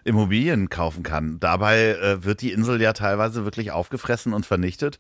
[0.09, 1.39] Immobilien kaufen kann.
[1.39, 4.99] Dabei äh, wird die Insel ja teilweise wirklich aufgefressen und vernichtet.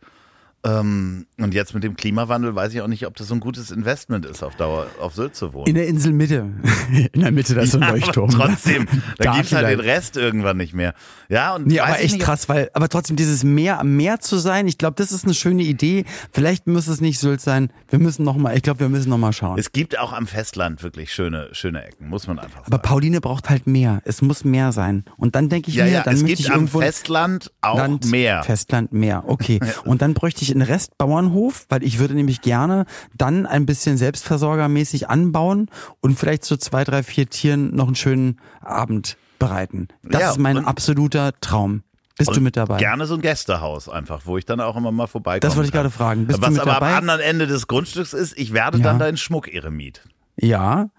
[0.64, 3.70] Ähm, und jetzt mit dem Klimawandel weiß ich auch nicht, ob das so ein gutes
[3.70, 5.68] Investment ist, auf Dauer auf Sylt zu wohnen.
[5.68, 6.50] In der Inselmitte.
[7.12, 8.30] In der Mitte, da ist so ein Ja, Leuchtturm.
[8.34, 8.86] aber trotzdem,
[9.18, 9.78] da Da gibt's halt den.
[9.80, 10.94] Rest irgendwann nicht mehr.
[11.28, 14.36] Ja, und Nee, aber echt nicht, krass, weil, aber trotzdem dieses Meer am Meer zu
[14.38, 16.04] sein, ich glaube, das ist eine schöne Idee.
[16.32, 17.70] Vielleicht muss es nicht Sylt sein.
[17.88, 19.58] Wir müssen noch mal, ich glaube, wir müssen noch mal schauen.
[19.58, 22.82] Es gibt auch am Festland wirklich schöne, schöne Ecken, muss man einfach aber sagen.
[22.82, 24.02] Pauline braucht halt mehr.
[24.04, 25.04] Es muss mehr sein.
[25.16, 27.52] Und dann denke ich ja, mir, ja, dann es möchte gibt ich am irgendwo Festland
[27.60, 28.42] auch Land, mehr.
[28.42, 29.60] Festland mehr, okay.
[29.84, 32.84] Und dann bräuchte ich einen Restbauernhof, weil ich würde nämlich gerne
[33.16, 35.68] dann ein bisschen selbstversorgermäßig anbauen
[36.00, 39.88] und vielleicht so zwei, drei, vier Tieren noch einen schönen Abend bereiten.
[40.02, 41.82] Das Ja, ist mein absoluter Traum.
[42.16, 42.78] Bist du mit dabei?
[42.78, 45.38] Gerne so ein Gästehaus einfach, wo ich dann auch immer mal vorbeikomme.
[45.40, 46.26] Das wollte ich gerade fragen.
[46.26, 46.88] Bist du Was mit aber dabei?
[46.90, 48.84] am anderen Ende des Grundstücks ist, ich werde Ja.
[48.84, 50.02] dann deinen Schmuck-Eremit.
[50.36, 50.90] Ja.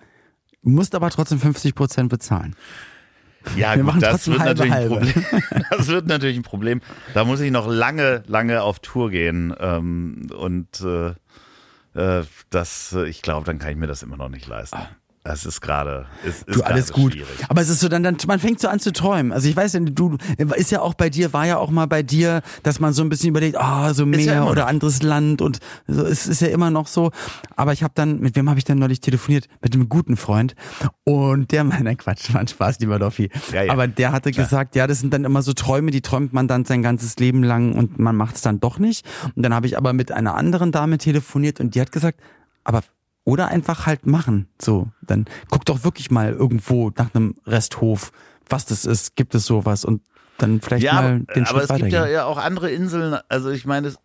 [0.63, 2.55] Du musst aber trotzdem 50 Prozent bezahlen.
[3.55, 4.87] Ja, Wir gut, das wird halbe, natürlich ein.
[4.87, 5.25] Problem.
[5.71, 6.81] Das wird natürlich ein Problem.
[7.13, 9.53] Da muss ich noch lange, lange auf Tour gehen.
[9.59, 11.09] Ähm, und äh,
[11.93, 14.79] äh, das, äh, ich glaube, dann kann ich mir das immer noch nicht leisten.
[15.23, 17.13] Das ist gerade, ist, ist Du, alles gut.
[17.13, 17.27] schwierig.
[17.49, 19.33] Aber es ist so, dann, dann, man fängt so an zu träumen.
[19.33, 20.17] Also ich weiß ja, du,
[20.55, 23.09] ist ja auch bei dir, war ja auch mal bei dir, dass man so ein
[23.09, 26.47] bisschen überlegt, ah, so ja Meer immer oder anderes Land und so, es ist ja
[26.47, 27.11] immer noch so.
[27.57, 29.47] Aber ich habe dann, mit wem habe ich denn neulich telefoniert?
[29.61, 30.55] Mit einem guten Freund.
[31.03, 33.29] Und der, nein, Quatsch, war ein Spaß, lieber Loffi.
[33.51, 33.73] Ja, ja.
[33.73, 34.45] Aber der hatte Klar.
[34.45, 37.43] gesagt, ja, das sind dann immer so Träume, die träumt man dann sein ganzes Leben
[37.43, 39.05] lang und man macht es dann doch nicht.
[39.35, 42.19] Und dann habe ich aber mit einer anderen Dame telefoniert und die hat gesagt,
[42.63, 42.83] aber
[43.29, 44.47] oder einfach halt machen.
[44.59, 48.11] So, dann guck doch wirklich mal irgendwo nach einem Resthof,
[48.49, 49.15] was das ist.
[49.15, 49.85] Gibt es sowas?
[49.85, 50.01] Und
[50.37, 53.19] dann vielleicht Ja, mal aber, den aber Schritt es gibt ja, ja auch andere Inseln.
[53.29, 53.97] Also ich meine, es,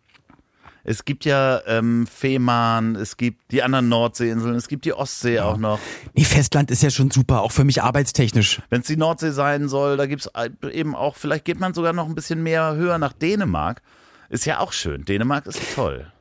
[0.83, 5.57] es gibt ja ähm, Fehmarn, es gibt die anderen Nordseeinseln, es gibt die Ostsee auch
[5.57, 5.79] noch.
[6.13, 8.61] Nee, Festland ist ja schon super, auch für mich arbeitstechnisch.
[8.69, 10.29] Wenn es die Nordsee sein soll, da gibt's
[10.71, 13.81] eben auch, vielleicht geht man sogar noch ein bisschen mehr höher nach Dänemark.
[14.29, 15.05] Ist ja auch schön.
[15.05, 16.11] Dänemark ist toll.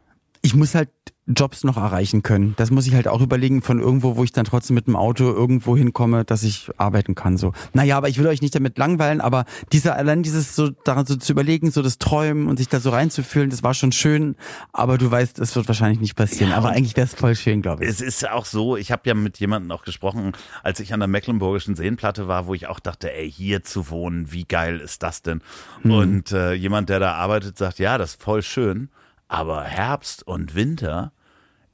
[0.40, 0.90] Ich muss halt
[1.26, 2.54] Jobs noch erreichen können.
[2.56, 5.24] Das muss ich halt auch überlegen von irgendwo, wo ich dann trotzdem mit dem Auto
[5.24, 7.38] irgendwo hinkomme, dass ich arbeiten kann.
[7.38, 7.52] So.
[7.72, 11.16] Naja, aber ich will euch nicht damit langweilen, aber dieser, allein dieses so daran so
[11.16, 14.36] zu überlegen, so das Träumen und sich da so reinzufühlen, das war schon schön,
[14.72, 16.50] aber du weißt, es wird wahrscheinlich nicht passieren.
[16.50, 17.90] Ja, aber eigentlich wäre es voll schön, glaube ich.
[17.90, 20.32] Es ist ja auch so, ich habe ja mit jemandem auch gesprochen,
[20.62, 24.30] als ich an der Mecklenburgischen Seenplatte war, wo ich auch dachte, ey, hier zu wohnen,
[24.30, 25.40] wie geil ist das denn?
[25.84, 28.90] Und äh, jemand, der da arbeitet, sagt, ja, das ist voll schön,
[29.34, 31.12] aber Herbst und Winter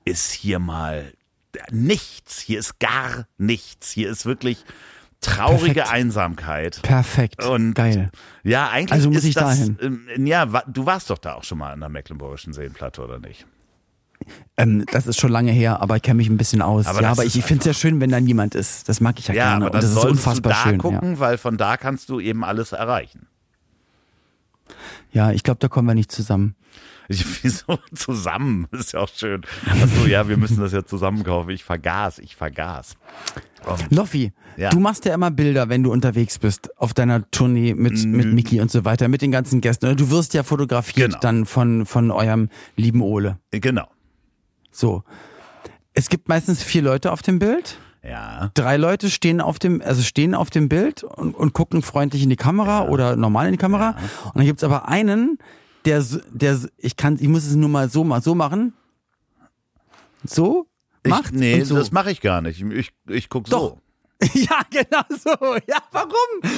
[0.05, 1.12] ist hier mal
[1.70, 2.40] nichts.
[2.40, 3.90] Hier ist gar nichts.
[3.90, 4.64] Hier ist wirklich
[5.20, 5.92] traurige Perfekt.
[5.92, 6.81] Einsamkeit.
[6.83, 7.44] Perfekt.
[7.44, 8.11] Und Geil.
[8.44, 9.79] Ja, eigentlich Also muss ich das, dahin.
[10.16, 13.46] ähm, ja, du warst doch da auch schon mal an der Mecklenburgischen Seenplatte, oder nicht?
[14.57, 16.87] Ähm, das ist schon lange her, aber ich kenne mich ein bisschen aus.
[16.87, 18.88] Aber ja, das aber ich, finde es ja schön, wenn da niemand ist.
[18.88, 19.66] Das mag ich ja, Ja, gerne.
[19.66, 20.79] aber Und dann das ist unfassbar du da schön.
[20.79, 23.27] gucken, weil von da kannst du eben alles erreichen.
[25.12, 26.55] Ja, ja ich glaube, da kommen wir nicht zusammen.
[27.12, 28.68] Ich, wieso zusammen?
[28.70, 29.42] Das ist ja auch schön.
[29.66, 31.51] Achso, ja, wir müssen das ja zusammen kaufen.
[31.51, 32.94] Ich vergaß, ich vergaß.
[33.90, 34.70] Loffi, Ja.
[34.70, 38.61] du machst ja immer Bilder, wenn du unterwegs bist auf deiner Tournee mit, mit Miki
[38.61, 39.96] und so weiter, mit den ganzen Gästen.
[39.96, 41.20] Du wirst ja fotografiert Genau.
[41.20, 43.38] dann von, von eurem lieben Ole.
[43.51, 43.88] Genau.
[44.70, 45.03] So.
[45.94, 47.79] Es gibt meistens vier Leute auf dem Bild.
[48.03, 48.51] Ja.
[48.55, 52.31] Drei Leute stehen auf dem, also stehen auf dem Bild und, und gucken freundlich in
[52.31, 53.96] die Kamera oder normal in die Kamera.
[54.27, 55.37] Und dann gibt's aber einen,
[55.85, 58.75] der, der, ich kann, ich muss es nur mal so mal so machen.
[60.25, 60.66] So
[61.07, 61.77] macht nee, so.
[61.77, 62.61] das mache ich gar nicht.
[62.62, 63.79] Ich, ich guck so.
[64.35, 65.31] Ja, genau so.
[65.66, 66.11] Ja, warum?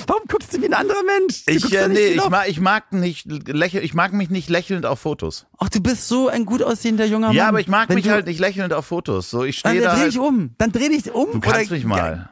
[0.08, 1.44] Warum guckst du wie ein anderer Mensch?
[1.44, 4.84] Du Ich, äh, nee, ich mag, ich mag nicht lächeln, ich mag mich nicht lächelnd
[4.84, 5.46] auf Fotos.
[5.58, 7.36] Ach, du bist so ein gut aussehender junger Mann.
[7.36, 9.30] Ja, aber ich mag Wenn mich halt nicht lächelnd auf Fotos.
[9.30, 10.54] So, ich Dann stehe da dreh halt, dich um.
[10.58, 11.30] Dann dreh dich um.
[11.32, 12.30] Du kannst mich mal.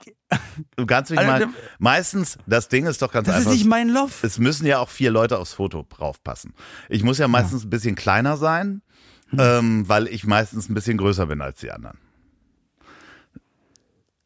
[0.77, 1.55] Du kannst mich Also, mal.
[1.79, 3.53] Meistens, das Ding ist doch ganz Das ist einfach.
[3.53, 4.23] nicht mein Loff.
[4.23, 6.55] es müssen ja auch vier Leute aufs Foto draufpassen.
[6.89, 8.83] Ich muss ja meistens ein bisschen kleiner sein,
[9.31, 9.39] Hm.
[9.41, 11.99] ähm, weil ich meistens ein bisschen größer bin als die anderen.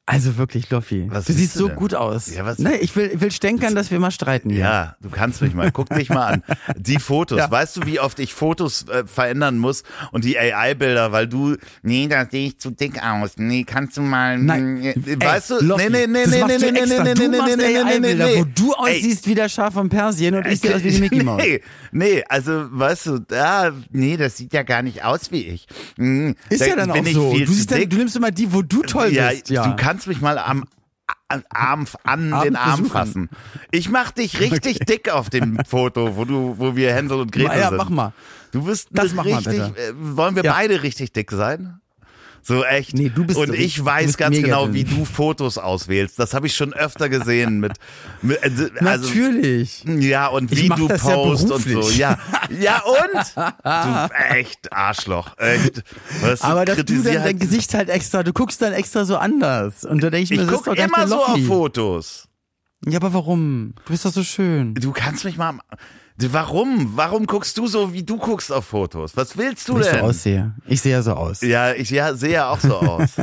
[0.07, 1.09] Also wirklich, Loffi.
[1.11, 1.77] Du siehst du so denn?
[1.77, 2.35] gut aus.
[2.35, 4.51] Ja, was- nee, ich will, ich will stänkern, dass wir mal streiten.
[4.51, 4.59] hier.
[4.61, 5.73] Ja, du kannst mich mal.
[5.73, 6.43] Guck dich mal an.
[6.77, 7.39] Die Fotos.
[7.39, 7.51] Ja.
[7.51, 12.07] Weißt du, wie oft ich Fotos äh, verändern muss und die AI-Bilder, weil du, nee,
[12.07, 13.39] da sehe ich zu dick aus.
[13.39, 14.37] Nee, kannst du mal.
[14.37, 14.83] Nein.
[14.83, 15.65] Ey, weißt du?
[15.65, 18.37] Loffi, nee, nee, nee, nee, nee, nee, nee, nee, nee, nee, nee, nee, nee.
[18.41, 21.23] wo du aussiehst wie der Schaf von Persien und ich sehe aus wie die Mickey
[21.25, 21.43] Mouse.
[21.43, 21.63] Nee,
[21.93, 25.67] nee, also weißt du, ah, nee, das sieht ja gar nicht aus wie ich.
[25.97, 27.33] Hm, Ist da ja dann auch so.
[27.33, 29.49] Du, nimmst immer die, wo du toll ja, bist.
[29.49, 30.65] Ja, du kannst mich mal am
[31.51, 32.91] Arm, an Abend den Arm besuchen.
[32.93, 33.29] fassen.
[33.71, 37.59] Ich mach dich richtig dick auf dem Foto, wo du, wo wir Hänsel und Gretel
[37.59, 37.77] Ja, sind.
[37.79, 38.13] mach mal.
[38.53, 39.75] Du bist Das mal richtig, bitte.
[39.77, 40.53] äh, wollen wir Ja.
[40.53, 41.81] beide richtig dick sein?
[42.47, 42.93] So echt.
[42.95, 44.75] Nee, du bist- und ich bist weiß ganz genau, dünn.
[44.75, 46.19] wie du Fotos auswählst.
[46.19, 47.73] Das habe ich schon öfter gesehen mit,
[48.21, 49.83] mit also, also Natürlich.
[49.85, 51.91] ja, und wie du das ja post und so.
[51.91, 52.19] Ja,
[52.61, 53.35] ja und?
[53.37, 55.39] Du echt Arschloch.
[55.39, 55.83] Echt.
[56.21, 59.85] Was Aber dass du dann dein Gesicht halt extra, du guckst dann extra so anders.
[59.85, 61.41] Und da denke ich mir, Ich das ist guck doch gar immer so auf.
[61.47, 62.29] Fotos.
[62.87, 63.73] Ja, aber warum?
[63.87, 64.75] Du bist doch so schön.
[64.75, 65.55] Du kannst mich mal.
[66.17, 66.93] Warum?
[66.95, 69.17] Warum guckst du so, wie du guckst auf Fotos?
[69.17, 70.01] Was willst du Wie ich so denn?
[70.05, 70.55] aussehe.
[70.67, 71.41] Ich sehe ja so aus.
[71.41, 73.11] ja, ich ja, sehe ja auch so aus.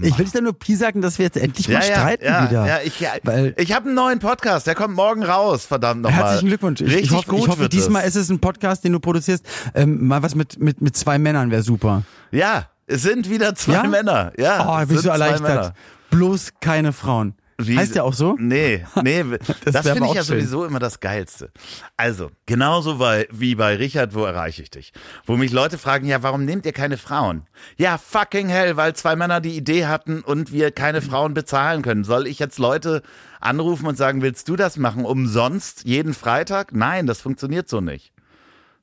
[0.00, 2.48] Ich will dich dann nur sagen, dass wir jetzt endlich ja, mal ja, streiten ja,
[2.50, 2.66] wieder.
[2.66, 6.20] ja, ich, ja, Weil- ich habe einen neuen Podcast, der kommt morgen raus, verdammt nochmal.
[6.20, 6.80] Herzlichen Glückwunsch.
[6.82, 8.14] Ich, Richtig ich hoffe, gut ich hoffe diesmal es.
[8.14, 9.44] ist es ein Podcast, den du produzierst.
[9.74, 12.02] Ähm, mal was mit, mit, mit zwei Männern wäre super.
[12.30, 13.88] Ja, es sind wieder zwei?
[13.88, 14.32] Männer.
[14.36, 15.74] Ja, Oh, bin ich so erleichtert.
[16.10, 17.34] Bloß keine Frauen.
[17.68, 18.36] Wie- heißt der auch so?
[18.38, 19.24] Nee, nee,
[19.64, 20.38] das, wär finde ich ja schön.
[20.40, 21.50] sowieso immer das Geilste.
[21.96, 24.92] Also, genauso bei, wie bei Richard, wo erreiche ich dich?
[25.26, 27.46] Wo mich Leute fragen, ja, warum nehmt ihr keine Frauen?
[27.76, 32.04] Ja, fucking hell, weil zwei Männer die Idee hatten und wir keine Frauen bezahlen können.
[32.04, 33.02] Soll ich jetzt Leute
[33.40, 36.72] anrufen und sagen, willst du das machen umsonst jeden Freitag?
[36.72, 38.12] Nein, das funktioniert so nicht.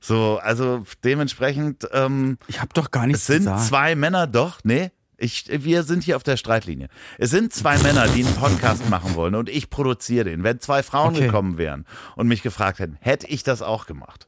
[0.01, 3.65] So, also dementsprechend, ähm, Ich habe doch gar nichts es sind gesagt.
[3.65, 4.91] zwei Männer, doch, nee.
[5.19, 6.87] Ich, wir sind hier auf der Streitlinie.
[7.17, 10.43] Es sind zwei Männer, die einen Podcast machen wollen und ich produziere den.
[10.43, 11.25] Wenn zwei Frauen Okay.
[11.27, 14.27] gekommen wären und mich gefragt hätten, hätte ich das auch gemacht.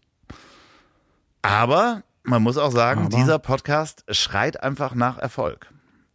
[1.42, 3.18] Aber man muss auch sagen, Aber?
[3.18, 5.72] dieser Podcast schreit einfach nach Erfolg.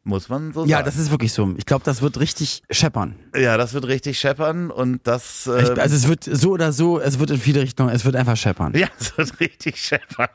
[0.09, 0.85] Muss man so Ja, sagen.
[0.87, 1.53] das ist wirklich so.
[1.57, 3.17] Ich glaube, das wird richtig scheppern.
[3.35, 5.47] ja, das wird richtig scheppern und das.
[5.49, 8.15] Ich, Äh, also es wird so oder so, es wird in viele Richtungen, es wird
[8.15, 8.73] einfach scheppern.
[8.77, 10.29] ja, es wird richtig scheppern.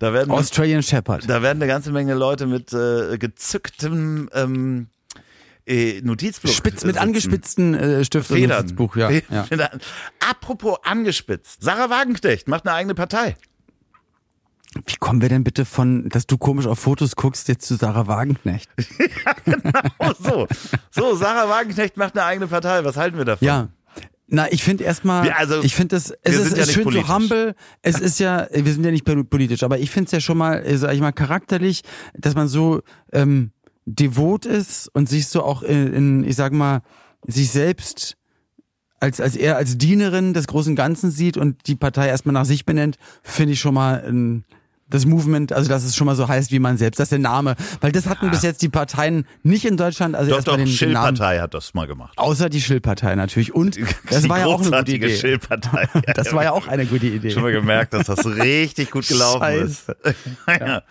[0.00, 1.28] Da werden Australian Shepherd.
[1.30, 4.88] Da werden eine ganze Menge Leute mit äh, gezücktem ähm,
[5.66, 6.98] äh, Notizblock Spitz mit sitzen.
[6.98, 8.58] angespitzten äh, Stift und Federn.
[8.58, 9.08] Notizbuch, ja.
[9.08, 9.44] Fe- ja.
[9.44, 9.80] Federn.
[10.28, 11.62] Apropos angespitzt.
[11.62, 13.36] Sarah Wagenknecht macht eine eigene Partei.
[14.86, 18.06] Wie kommen wir denn bitte von, dass du komisch auf Fotos guckst, jetzt zu Sarah
[18.06, 18.70] Wagenknecht?
[19.98, 20.46] Oh, so.
[20.90, 22.84] So, Sarah Wagenknecht macht eine eigene Partei.
[22.84, 23.46] Was halten wir davon?
[23.46, 23.68] Ja.
[24.28, 27.06] Na, ich finde erstmal, also, ich finde das, es ist, ja schön politisch.
[27.06, 30.20] so humble, es ist ja, wir sind ja nicht politisch, aber ich finde es ja
[30.20, 31.82] schon mal, äh, sag ich mal, charakterlich,
[32.14, 33.52] dass man so ähm,
[33.84, 36.82] devot ist und sich so auch in, in ich sag mal,
[37.26, 38.16] sich selbst
[38.98, 42.64] als, als er als Dienerin des großen Ganzen sieht und die Partei erstmal nach sich
[42.64, 44.44] benennt, finde ich schon mal ein,
[44.88, 47.18] das Movement, also dass es schon mal so heißt wie man selbst, das ist der
[47.18, 47.56] Name.
[47.80, 50.76] Weil das hatten bis jetzt die Parteien nicht in Deutschland, also Doch, erstmal doch, Namen.
[50.76, 52.16] Schill-Partei hat das mal gemacht.
[52.16, 53.54] Außer die Schill-Partei natürlich.
[53.54, 53.78] Und
[54.10, 55.16] das Die war ja auch eine gute Idee.
[55.16, 55.88] Schill-Partei.
[56.14, 57.30] Das war ja auch eine gute Idee.
[57.30, 59.86] Schon mal gemerkt, dass das richtig gut gelaufen ist.
[60.48, 60.82] ja.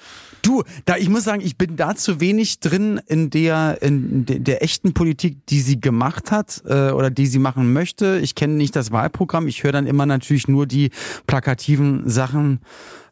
[0.42, 4.38] Du, da ich muss sagen, ich bin da zu wenig drin in der in de,
[4.38, 8.20] der echten Politik, die sie gemacht hat äh, oder die sie machen möchte.
[8.22, 9.48] Ich kenne nicht das Wahlprogramm.
[9.48, 10.92] Ich höre dann immer natürlich nur die
[11.26, 12.60] plakativen Sachen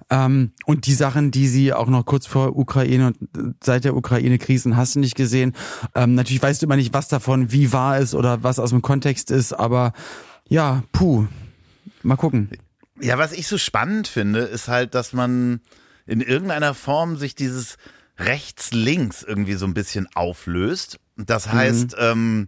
[0.10, 3.96] ähm, und die Sachen, die sie auch noch kurz vor Ukraine und äh, seit der
[3.96, 5.54] Ukraine-Krisen hast du nicht gesehen.
[5.96, 8.82] Ähm, natürlich weißt du immer nicht, was davon wie wahr ist oder was aus dem
[8.82, 9.94] Kontext ist, aber
[10.48, 11.28] ja, puh,
[12.02, 12.50] mal gucken.
[13.00, 15.62] Ja, was ich so spannend finde, ist halt, dass man
[16.06, 17.78] in irgendeiner Form sich dieses
[18.18, 21.00] rechts-links irgendwie so ein bisschen auflöst.
[21.18, 22.48] Das heißt, ähm,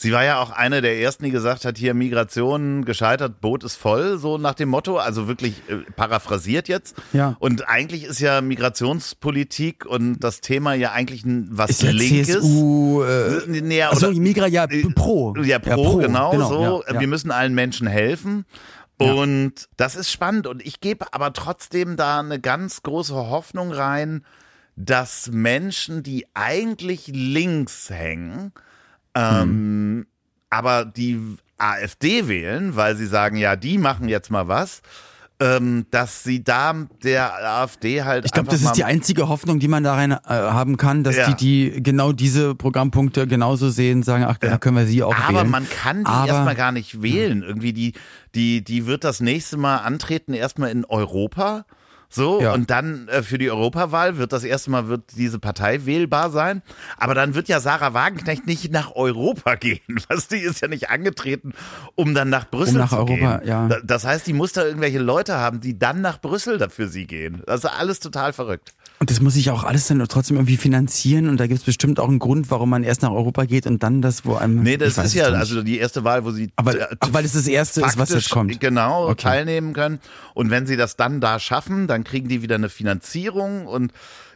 [0.00, 3.76] sie war ja auch eine der ersten, die gesagt hat, hier Migration gescheitert, Boot ist
[3.76, 6.96] voll, so nach dem Motto, also wirklich äh, paraphrasiert jetzt.
[7.12, 7.36] Ja.
[7.38, 12.28] Und eigentlich ist ja Migrationspolitik und das Thema ja eigentlich ein, was Ist ja Linkes.
[12.40, 15.34] CSU, äh, Nee, ja, also oder- Migra, ja, pro.
[15.42, 16.82] Ja, pro, genau, so.
[16.86, 17.00] ja, ja.
[17.00, 18.46] Wir müssen allen Menschen helfen.
[18.98, 20.46] Und das ist spannend.
[20.46, 24.24] Und ich gebe aber trotzdem da eine ganz große Hoffnung rein,
[24.76, 28.52] dass Menschen, die eigentlich links hängen,
[29.14, 30.06] ähm,
[30.50, 31.20] aber die
[31.58, 34.82] AfD wählen, weil sie sagen, ja, die machen jetzt mal was,
[35.42, 39.68] ähm, dass sie da der AfD halt Ich glaube, das ist die einzige Hoffnung, die
[39.68, 41.32] man da rein äh, haben kann, dass Ja.
[41.32, 45.38] die, die genau diese Programmpunkte genauso sehen, sagen, ach, da können wir sie auch Aber
[45.40, 45.50] wählen.
[45.50, 47.42] man kann die Aber- erstmal gar nicht wählen.
[47.42, 47.94] Irgendwie die,
[48.34, 51.64] die, die wird das nächste Mal antreten, erstmal in Europa.
[52.12, 52.52] So, Ja.
[52.54, 56.60] und dann äh, für die Europawahl wird das erste Mal wird diese Partei wählbar sein.
[56.98, 59.80] Aber dann wird ja Sarah Wagenknecht nicht nach Europa gehen.
[60.08, 61.52] Was die ist ja nicht angetreten,
[61.94, 63.48] um dann nach Brüssel Um nach zu Europa, gehen.
[63.48, 63.68] ja.
[63.68, 67.06] Da- Das heißt, die muss da irgendwelche Leute haben, die dann nach Brüssel dafür sie
[67.06, 67.42] gehen.
[67.46, 68.72] Das ist alles total verrückt.
[69.02, 71.98] Und das muss sich auch alles dann trotzdem irgendwie finanzieren und da gibt es bestimmt
[71.98, 74.62] auch einen Grund, warum man erst nach Europa geht und dann das, wo einem.
[74.62, 77.32] Nee, ich das ist ja also die erste Wahl, wo sie Aber, ach, weil es
[77.32, 78.60] das erste ist, was jetzt kommt.
[78.60, 79.22] Genau, Okay.
[79.22, 80.00] teilnehmen können.
[80.34, 83.92] Und wenn sie das dann da schaffen, dann kriegen die wieder eine Finanzierung und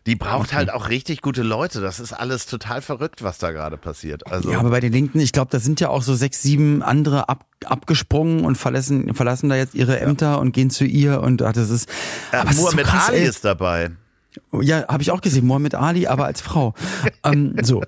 [0.07, 1.83] die braucht halt auch richtig gute Leute.
[1.83, 4.27] Das ist alles total verrückt, was da gerade passiert.
[4.33, 6.83] Also Ja, aber bei den Linken, ich glaube, da sind ja auch so sechs, sieben
[6.83, 11.43] andere ab, abgesprungen und verlassen, verlassen da jetzt ihre Ämter und gehen zu ihr und
[11.43, 11.87] ach, das ist.
[12.33, 13.29] äh, aber es ist so Muhammad krass, Ali ey.
[13.29, 13.91] ist dabei.
[14.61, 16.75] Ja, habe ich auch gesehen, Mohammed Ali, aber als Frau.
[17.25, 17.83] ähm, so.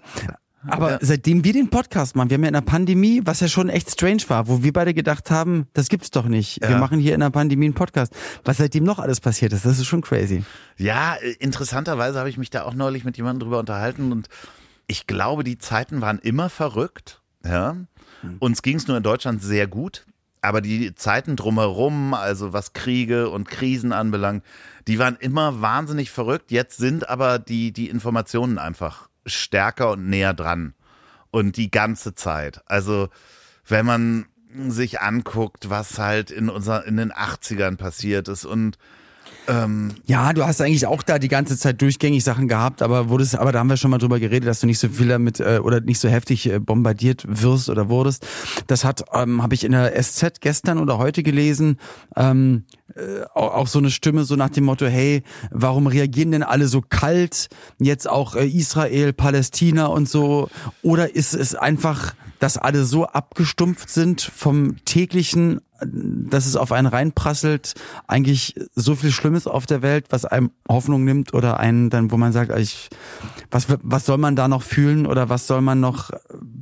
[0.68, 0.98] Aber ja.
[1.00, 3.90] seitdem wir den Podcast machen, wir haben ja in der Pandemie, was ja schon echt
[3.90, 6.60] strange war, wo wir beide gedacht haben, das gibt's doch nicht.
[6.62, 6.70] Ja.
[6.70, 8.12] Wir machen hier in der Pandemie einen Podcast.
[8.44, 10.44] Was seitdem noch alles passiert ist, das ist schon crazy.
[10.76, 14.28] Ja, interessanterweise habe ich mich da auch neulich mit jemandem drüber unterhalten und
[14.88, 17.20] ich glaube, die Zeiten waren immer verrückt.
[17.44, 17.76] Ja.
[18.22, 18.36] Hm.
[18.38, 20.04] Uns ging es nur in Deutschland sehr gut.
[20.42, 24.44] Aber die Zeiten drumherum, also was Kriege und Krisen anbelangt,
[24.86, 26.50] die waren immer wahnsinnig verrückt.
[26.50, 30.74] Jetzt sind aber die, die Informationen einfach stärker und näher dran.
[31.30, 32.62] Und die ganze Zeit.
[32.66, 33.08] Also,
[33.66, 34.26] wenn man
[34.68, 38.78] sich anguckt, was halt in unser, in den 80ern passiert ist und
[39.48, 43.36] ähm, ja, du hast eigentlich auch da die ganze Zeit durchgängig Sachen gehabt, aber wurdest,
[43.36, 45.60] aber da haben wir schon mal drüber geredet, dass du nicht so viel damit äh,
[45.62, 48.26] oder nicht so heftig äh, bombardiert wirst oder wurdest.
[48.66, 51.78] Das hat, ähm, habe ich in der SZ gestern oder heute gelesen.
[52.16, 56.66] Ähm, äh, auch so eine Stimme so nach dem Motto, hey, warum reagieren denn alle
[56.66, 57.48] so kalt?
[57.78, 60.48] Jetzt auch äh, Israel, Palästina und so.
[60.82, 66.86] Oder ist es einfach, dass alle so abgestumpft sind vom täglichen dass es auf einen
[66.86, 67.74] reinprasselt,
[68.06, 72.16] eigentlich so viel Schlimmes auf der Welt, was einem Hoffnung nimmt oder einen dann, wo
[72.16, 72.88] man sagt, ich,
[73.50, 76.10] was, was soll man da noch fühlen oder was soll man noch,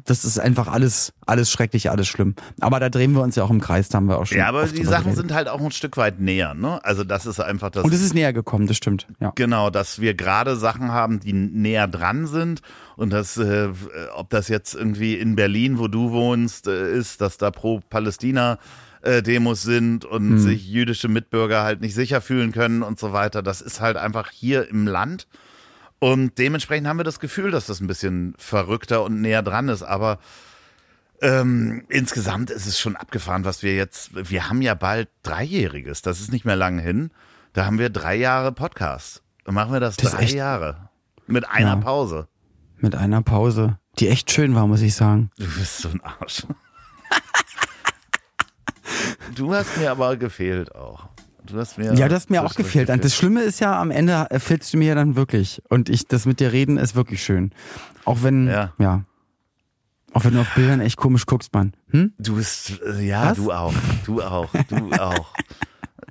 [0.05, 2.35] das ist einfach alles, alles schrecklich, alles schlimm.
[2.61, 4.39] Aber da drehen wir uns ja auch im Kreis, da haben wir auch schon.
[4.39, 6.85] Ja, aber die Sachen sind halt auch ein Stück weit näher, ne?
[6.85, 7.85] Also das ist einfach das.
[7.85, 9.33] Und es ist näher gekommen, das stimmt, ja.
[9.35, 12.61] Genau, dass wir gerade Sachen haben, die näher dran sind
[12.97, 13.69] und das, äh,
[14.15, 18.59] ob das jetzt irgendwie in Berlin, wo du wohnst, äh, ist, dass da pro Palästina
[19.03, 20.39] äh, Demos sind und hm.
[20.39, 23.43] sich jüdische Mitbürger halt nicht sicher fühlen können und so weiter.
[23.43, 25.27] Das ist halt einfach hier im Land.
[26.05, 29.83] Und dementsprechend haben wir das Gefühl, dass das ein bisschen verrückter und näher dran ist.
[29.83, 30.19] Aber
[31.23, 36.21] ähm, insgesamt ist es schon abgefahren, was wir jetzt, wir haben ja bald Dreijähriges, das
[36.21, 37.11] ist nicht mehr lang hin.
[37.55, 39.23] Da haben wir drei Jahre Podcast.
[39.45, 40.91] Dann machen wir das, das drei Jahre.
[41.27, 41.77] Mit einer ja.
[41.77, 42.29] Pause.
[42.77, 45.31] Mit einer Pause, die echt schön war, muss ich sagen.
[45.39, 46.43] Du bist so ein Arsch.
[49.35, 51.09] Du hast mir aber gefehlt auch.
[51.47, 52.87] Du hast mir ja, du hast mir auch gefehlt.
[52.87, 53.05] gefehlt.
[53.05, 55.63] Das Schlimme ist ja, am Ende fehlst du mir ja dann wirklich.
[55.69, 57.53] Und ich, das mit dir reden ist wirklich schön.
[58.05, 58.73] Auch wenn, ja.
[58.79, 59.05] ja.
[60.15, 61.75] Auch wenn du auf Bildern echt komisch guckst, Mann.
[61.91, 62.13] Hm?
[62.19, 63.37] Du bist, äh, ja, Was?
[63.37, 63.75] du auch.
[64.07, 64.49] Du auch.
[64.69, 65.35] Du auch.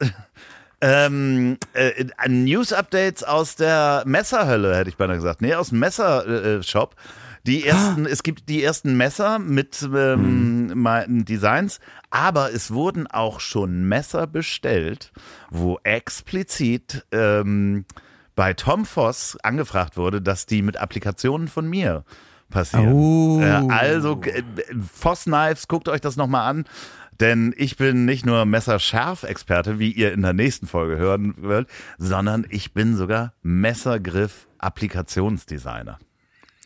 [0.81, 5.41] ähm, äh, News-Updates aus der Messerhölle, hätte ich beinahe gesagt.
[5.41, 6.95] Nee, aus dem Messershop.
[6.95, 6.95] Äh,
[7.45, 8.09] die ersten, ah.
[8.09, 11.25] es gibt die ersten Messer mit ähm, mhm.
[11.25, 15.11] Designs, aber es wurden auch schon Messer bestellt,
[15.49, 17.83] wo explizit ähm,
[18.35, 22.05] bei Tom Voss angefragt wurde, dass die mit Applikationen von mir
[22.49, 22.93] passieren.
[22.93, 23.41] Oh.
[23.41, 26.63] Äh, also äh, Voss Knives, guckt euch das nochmal an.
[27.19, 32.43] Denn ich bin nicht nur Messerscharf-Experte, wie ihr in der nächsten Folge hören werdet, sondern
[32.49, 35.99] ich bin sogar Messergriff-Applikationsdesigner.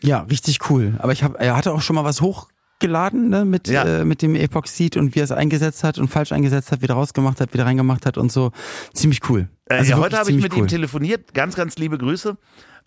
[0.02, 0.96] Ja, richtig cool.
[1.00, 3.84] Aber ich habe, er hatte auch schon mal was hochgeladen ne, mit ja.
[3.84, 6.94] äh, mit dem Epoxid und wie er es eingesetzt hat und falsch eingesetzt hat, wieder
[6.94, 8.52] rausgemacht hat, wieder reingemacht hat und so.
[8.94, 9.50] Ziemlich cool.
[9.66, 10.60] Äh, also ja, heute habe ich mit cool.
[10.60, 11.34] ihm telefoniert.
[11.34, 12.38] Ganz, ganz liebe Grüße.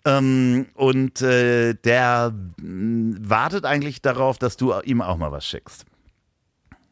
[0.03, 5.85] Ähm, und äh, der wartet eigentlich darauf, dass du ihm auch mal was schickst.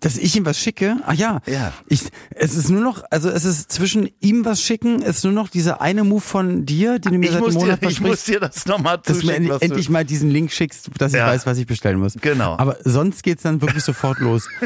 [0.01, 0.97] Dass ich ihm was schicke?
[1.05, 1.41] Ach ja.
[1.45, 1.73] Ja.
[1.87, 5.49] Ich, es ist nur noch, also es ist zwischen ihm was schicken, ist nur noch
[5.49, 8.23] dieser eine Move von dir, den du mir ich seit einem Monat dir, Ich muss
[8.23, 9.47] dir das nochmal zuschicken.
[9.47, 11.25] Dass du mir endlich mal diesen Link schickst, dass ja.
[11.25, 12.15] ich weiß, was ich bestellen muss.
[12.21, 12.57] Genau.
[12.57, 14.47] Aber sonst geht's dann wirklich sofort los.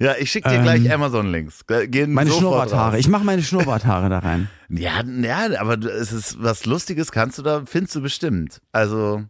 [0.00, 1.60] Ja, ich schicke dir ähm, gleich Amazon-Links.
[2.08, 2.98] Meine Schnurrbarthaare.
[2.98, 4.48] Ich mache meine Schnurrbarthaare da rein.
[4.68, 8.60] Ja, ja, aber es ist was Lustiges, kannst du da, findest du bestimmt.
[8.72, 9.22] Also.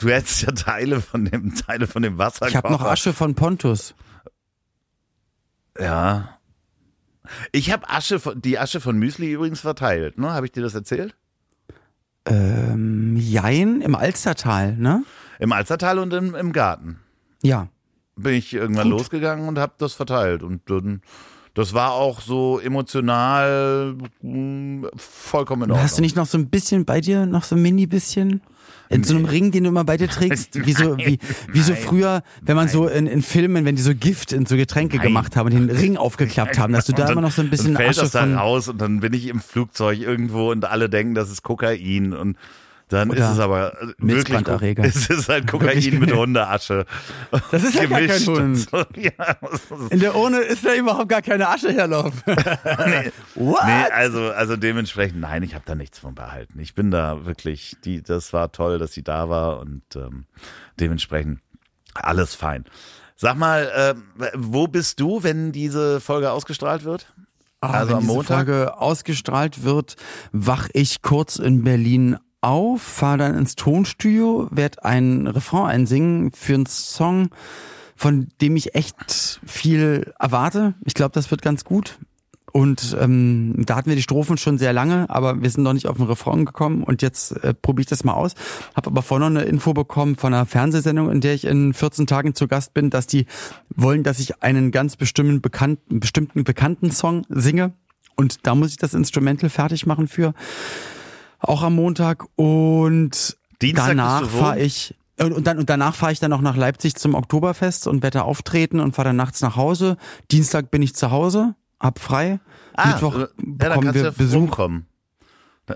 [0.00, 2.48] Du hättest ja Teile von dem, Teile von dem Wasser.
[2.48, 3.94] Ich habe noch Asche von Pontus.
[5.78, 6.38] Ja.
[7.52, 10.32] Ich habe Asche, die Asche von Müsli übrigens verteilt, ne?
[10.32, 11.14] Habe ich dir das erzählt?
[12.24, 15.04] Ähm, jein, im Alstertal, ne?
[15.38, 16.98] Im Alstertal und im, im Garten.
[17.42, 17.68] Ja.
[18.16, 19.00] Bin ich irgendwann Gut.
[19.00, 20.42] losgegangen und habe das verteilt.
[20.42, 21.02] Und dann,
[21.54, 25.84] das war auch so emotional mh, hm, vollkommen in Ordnung.
[25.84, 28.42] Hast du nicht noch so ein bisschen bei dir, noch so ein mini bisschen?
[28.90, 31.18] In so einem Ring, den du immer bei dir trägst, wie so, wie,
[31.52, 34.56] wie so früher, wenn man so in, in Filmen, wenn die so Gift in so
[34.56, 35.06] Getränke nein.
[35.06, 37.50] gemacht haben und den Ring aufgeklappt haben, dass du da dann, immer noch so ein
[37.50, 40.64] bisschen dann fällt Asche das da raus und dann bin ich im Flugzeug irgendwo und
[40.64, 42.36] alle denken, das ist Kokain und
[42.90, 44.46] dann Oder ist es aber wirklich,
[44.78, 46.86] es ist halt Kokain mit Hundeasche.
[47.50, 48.66] Das ist ja gar kein Hund.
[48.96, 49.36] ja,
[49.90, 52.20] In der Urne ist da überhaupt gar keine Asche herlaufen.
[52.26, 53.64] nee, What?
[53.64, 56.58] nee, also, also dementsprechend, nein, ich habe da nichts von behalten.
[56.58, 60.24] Ich bin da wirklich, die, das war toll, dass sie da war und ähm,
[60.80, 61.40] dementsprechend
[61.94, 62.64] alles fein.
[63.16, 67.12] Sag mal, äh, wo bist du, wenn diese Folge ausgestrahlt wird?
[67.60, 68.36] Ah, also wenn am diese Montag.
[68.36, 69.96] Folge ausgestrahlt wird,
[70.32, 76.54] wach ich kurz in Berlin auf, fahre dann ins Tonstudio, werde ein Refrain einsingen für
[76.54, 77.30] einen Song,
[77.96, 80.74] von dem ich echt viel erwarte.
[80.84, 81.98] Ich glaube, das wird ganz gut.
[82.52, 85.86] Und ähm, da hatten wir die Strophen schon sehr lange, aber wir sind noch nicht
[85.86, 88.34] auf den Refrain gekommen und jetzt äh, probiere ich das mal aus.
[88.74, 92.06] Habe aber vorhin noch eine Info bekommen von einer Fernsehsendung, in der ich in 14
[92.06, 93.26] Tagen zu Gast bin, dass die
[93.74, 97.72] wollen, dass ich einen ganz bestimmten bekannten, bestimmten bekannten Song singe.
[98.16, 100.34] Und da muss ich das Instrumental fertig machen für.
[101.40, 102.26] Auch am Montag.
[102.36, 104.94] Und Dienstag danach fahre ich.
[105.18, 108.22] Und, und, dann, und danach fahre ich dann auch nach Leipzig zum Oktoberfest und werde
[108.24, 109.96] auftreten und fahre dann nachts nach Hause.
[110.30, 112.40] Dienstag bin ich zu Hause, hab frei.
[112.86, 114.36] Mittwoch äh, ja, bekommen wir ja Besuch.
[114.36, 114.86] rumkommen.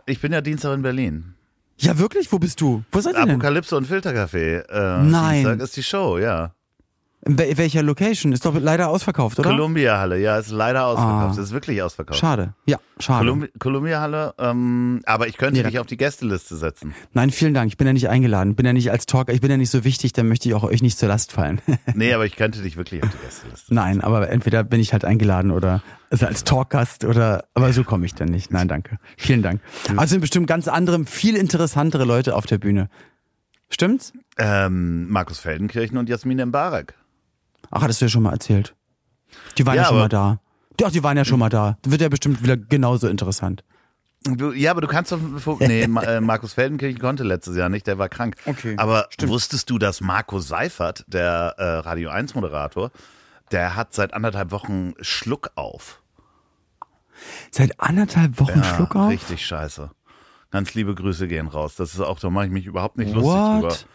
[0.06, 1.34] Ich bin ja Dienstag in Berlin.
[1.78, 2.32] Ja, wirklich?
[2.32, 2.84] Wo bist du?
[2.90, 3.30] Wo seid ihr denn?
[3.32, 4.66] Apokalypse und Filtercafé.
[4.68, 5.44] Äh, Nein.
[5.44, 6.54] Dienstag ist die Show, ja.
[7.26, 8.32] In wel- welcher Location?
[8.32, 9.48] Ist doch leider ausverkauft, oder?
[9.50, 11.38] Columbia Halle, ja, ist leider ausverkauft.
[11.38, 11.42] Ah.
[11.42, 12.18] Ist wirklich ausverkauft.
[12.20, 12.54] Schade.
[12.66, 13.20] Ja, schade.
[13.20, 16.94] Columbia, Columbia Halle, ähm, aber ich könnte da- dich auf die Gästeliste setzen.
[17.12, 17.68] Nein, vielen Dank.
[17.68, 18.54] Ich bin ja nicht eingeladen.
[18.56, 19.32] Bin ja nicht als Talker.
[19.32, 20.12] Ich bin ja nicht so wichtig.
[20.12, 21.60] Dann möchte ich auch euch nicht zur Last fallen.
[21.94, 23.72] Nee, aber ich könnte dich wirklich auf die Gästeliste.
[23.74, 28.04] Nein, aber entweder bin ich halt eingeladen oder also als Talkgast oder, aber so komme
[28.06, 28.50] ich dann nicht.
[28.52, 28.98] Nein, danke.
[29.16, 29.60] Vielen Dank.
[29.96, 32.88] Also sind bestimmt ganz andere, viel interessantere Leute auf der Bühne.
[33.70, 34.12] Stimmt's?
[34.38, 36.94] Ähm, Markus Feldenkirchen und Jasmin Mbarek.
[37.70, 38.74] Ach, hattest du ja schon mal erzählt.
[39.58, 40.40] Die waren ja, Ja, schon mal da.
[40.76, 41.78] Doch, die waren ja schon mal da.
[41.84, 43.64] Wird ja bestimmt wieder genauso interessant.
[44.26, 45.20] Du, ja, aber du kannst doch,
[45.60, 48.36] nee, äh, Markus Feldenkirchen konnte letztes Jahr nicht, der war krank.
[48.46, 52.90] Okay, Aber wusstest du, dass Marco Seifert, der äh, Radio 1 Moderator,
[53.52, 56.00] der hat seit anderthalb Wochen Schluck auf.
[57.50, 59.10] Seit anderthalb Wochen Schluck auf?
[59.10, 59.90] Richtig scheiße.
[60.50, 61.74] Ganz liebe Grüße gehen raus.
[61.76, 63.68] Das ist auch, da mache ich mich überhaupt nicht lustig drüber.
[63.68, 63.86] What?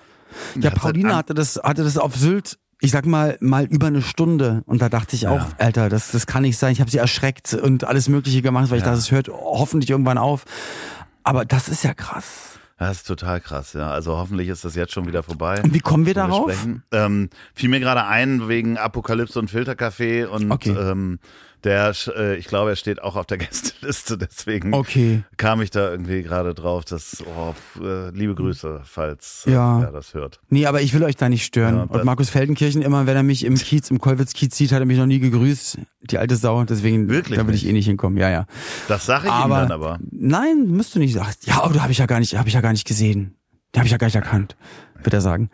[0.60, 4.02] Ja, Pauline an- hatte das, hatte das auf Sylt, ich sag mal, mal über eine
[4.02, 4.64] Stunde.
[4.66, 5.50] Und da dachte ich auch, Ja.
[5.58, 6.72] Alter, das, das kann nicht sein.
[6.72, 8.92] Ich habe sie erschreckt und alles Mögliche gemacht, weil ich Ja.
[8.92, 10.46] dachte, es hört hoffentlich irgendwann auf.
[11.24, 12.58] Aber das ist ja krass.
[12.78, 13.92] Das ist total krass, ja.
[13.92, 15.62] Also hoffentlich ist das jetzt schon wieder vorbei.
[15.62, 16.50] Und wie kommen wir darauf?
[16.54, 16.84] sprechen.
[16.94, 20.70] Ähm, fiel mir gerade ein wegen Apokalypse und Filterkaffee und Okay.
[20.72, 21.20] ähm,
[21.64, 25.24] der, äh, ich glaube, er steht auch auf der Gästeliste, deswegen Okay.
[25.38, 26.86] kam ich da irgendwie gerade drauf.
[26.86, 27.54] dass oh,
[27.84, 29.82] äh, liebe Grüße, falls äh, Ja.
[29.84, 30.40] er das hört.
[30.50, 31.76] Nee, aber ich will euch da nicht stören.
[31.76, 34.86] Ja, und Markus Feldenkirchen, immer wenn er mich im Kiez, im Kolwitz-Kiez sieht, hat er
[34.86, 35.78] mich noch nie gegrüßt.
[36.12, 38.18] Die alte Sau, deswegen, Wirklich da will ich eh nicht hinkommen.
[38.18, 38.46] Ja, ja.
[38.88, 40.00] Das sage ich ihm Aber, dann aber.
[40.12, 41.34] nein, müsst du nicht sagen.
[41.46, 43.36] Ja, aber da habe ich ja gar nicht, habe ich ja gar nicht gesehen.
[43.76, 44.56] Den habe ich ja gar nicht erkannt,
[45.04, 45.50] wird er sagen.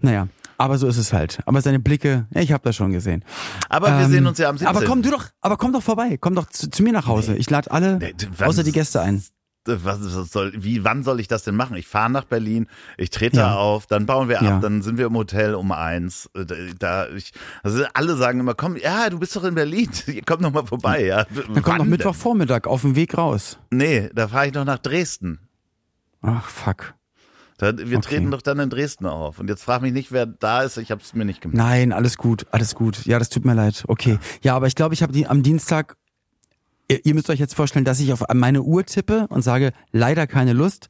[0.00, 0.28] Naja,
[0.58, 1.38] aber so ist es halt.
[1.46, 3.24] Aber seine Blicke, ja, ich habe das schon gesehen.
[3.70, 4.76] Aber wir Ähm, sehen uns ja am 17.
[4.76, 7.34] Aber komm du doch, aber komm doch vorbei, komm doch zu, zu mir nach Hause.
[7.36, 9.22] Ich lade alle, Nee, außer die Gäste ein.
[9.70, 11.76] Was, soll, wie, wann soll ich das denn machen?
[11.76, 13.48] Ich fahre nach Berlin, ich trete Ja.
[13.50, 14.58] da auf, dann bauen wir ab, Ja.
[14.60, 16.30] dann sind wir im Hotel um eins.
[16.34, 16.46] Äh,
[16.78, 17.32] Da, ich,
[17.62, 19.90] also alle sagen immer, komm, ja, du bist doch in Berlin,
[20.26, 21.24] komm noch mal vorbei, ja.
[21.52, 23.58] Dann komm doch Mittwochvormittag auf dem Weg raus.
[23.70, 25.38] Nee, da fahre ich noch nach Dresden.
[26.22, 26.94] Ach, fuck.
[27.60, 28.00] Wir Okay.
[28.00, 29.38] treten doch dann in Dresden auf.
[29.40, 31.58] Und jetzt frag mich nicht, wer da ist, ich habe es mir nicht gemerkt.
[31.58, 33.04] Nein, alles gut, alles gut.
[33.04, 33.84] Ja, das tut mir leid.
[33.88, 34.18] Okay.
[34.42, 35.96] Ja, aber ich glaube, ich habe die am Dienstag.
[36.90, 40.54] Ihr, müsst euch jetzt vorstellen, dass ich auf meine Uhr tippe und sage, leider keine
[40.54, 40.88] Lust,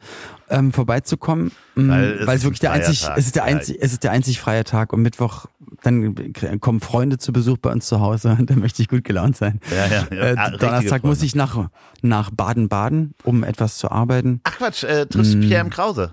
[0.49, 3.19] ähm, vorbeizukommen, Weil weil, es wirklich der einzig, Tag.
[3.19, 4.93] es ist der einzig, es ist der einzig freie Tag.
[4.93, 5.47] Und Mittwoch
[5.83, 8.39] dann kommen Freunde zu Besuch bei uns zu Hause.
[8.47, 9.59] Da möchte ich gut gelaunt sein.
[9.73, 10.23] Ja, ja, ja.
[10.31, 11.69] Äh, Ah, Donnerstag muss ich nach
[12.01, 14.41] nach Baden-Baden, um etwas zu arbeiten.
[14.45, 15.71] Ach Quatsch, äh, triffst du Pierre M.
[15.71, 16.13] Krause?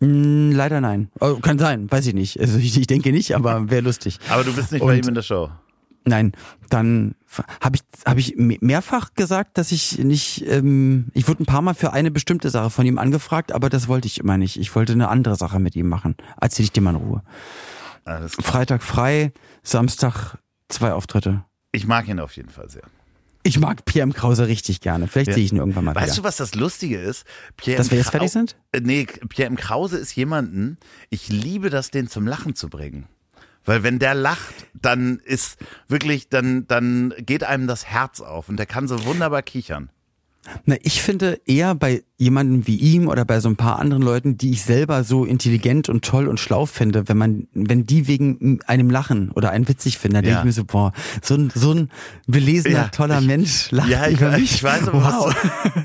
[0.00, 1.08] Mm, leider nein.
[1.20, 2.38] Oh, kann sein, weiß ich nicht.
[2.40, 4.18] Also ich, ich denke nicht, aber wäre lustig.
[4.28, 5.50] Aber du bist nicht bei Und- ihm in der Show.
[6.08, 6.32] Nein,
[6.70, 7.16] dann
[7.60, 10.44] habe ich habe ich me- mehrfach gesagt, dass ich nicht.
[10.46, 13.88] Ähm, ich wurde ein paar Mal für eine bestimmte Sache von ihm angefragt, aber das
[13.88, 14.56] wollte ich immer nicht.
[14.60, 16.14] Ich wollte eine andere Sache mit ihm machen.
[16.40, 17.22] Erzähl ich dir mal in Ruhe.
[18.04, 18.34] Alles.
[18.40, 19.32] Freitag frei,
[19.64, 20.38] Samstag
[20.68, 21.42] zwei Auftritte.
[21.72, 22.82] Ich mag ihn auf jeden Fall sehr.
[23.46, 24.12] Ich mag Pierre M.
[24.12, 25.06] Krause richtig gerne.
[25.06, 25.34] Vielleicht Ja.
[25.34, 26.16] sehe ich ihn irgendwann mal Weißt wieder.
[26.16, 27.24] du, was das Lustige ist?
[27.56, 28.56] Pierre Dass wir jetzt Krau- fertig sind?
[28.72, 29.56] Äh, Nee, Pierre M.
[29.56, 30.78] Krause ist jemanden,
[31.10, 33.06] ich liebe das, den zum Lachen zu bringen.
[33.64, 38.56] Weil wenn der lacht, dann ist wirklich, dann, dann geht einem das Herz auf und
[38.56, 39.90] der kann so wunderbar kichern.
[40.64, 44.36] Na, ich finde eher bei jemandem wie ihm oder bei so ein paar anderen Leuten,
[44.38, 48.60] die ich selber so intelligent und toll und schlau finde, wenn man, wenn die wegen
[48.66, 50.30] einem lachen oder einen witzig finden, dann Ja.
[50.30, 50.92] denke ich mir so, boah,
[51.22, 51.90] so ein, so ein
[52.26, 54.54] belesener, Ja, toller ich- Mensch lacht Ja, ich, über mich.
[54.54, 55.34] ich weiß aber wow.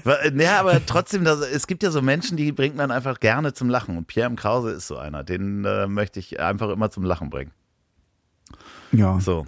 [0.03, 0.17] was.
[0.35, 3.69] Ja, aber trotzdem, das, es gibt ja so Menschen, die bringt man einfach gerne zum
[3.69, 3.97] Lachen.
[3.97, 4.35] Und Pierre M.
[4.35, 5.23] Krause ist so einer.
[5.23, 7.51] Den äh, möchte ich einfach immer zum Lachen bringen.
[8.91, 9.19] Ja.
[9.19, 9.45] So.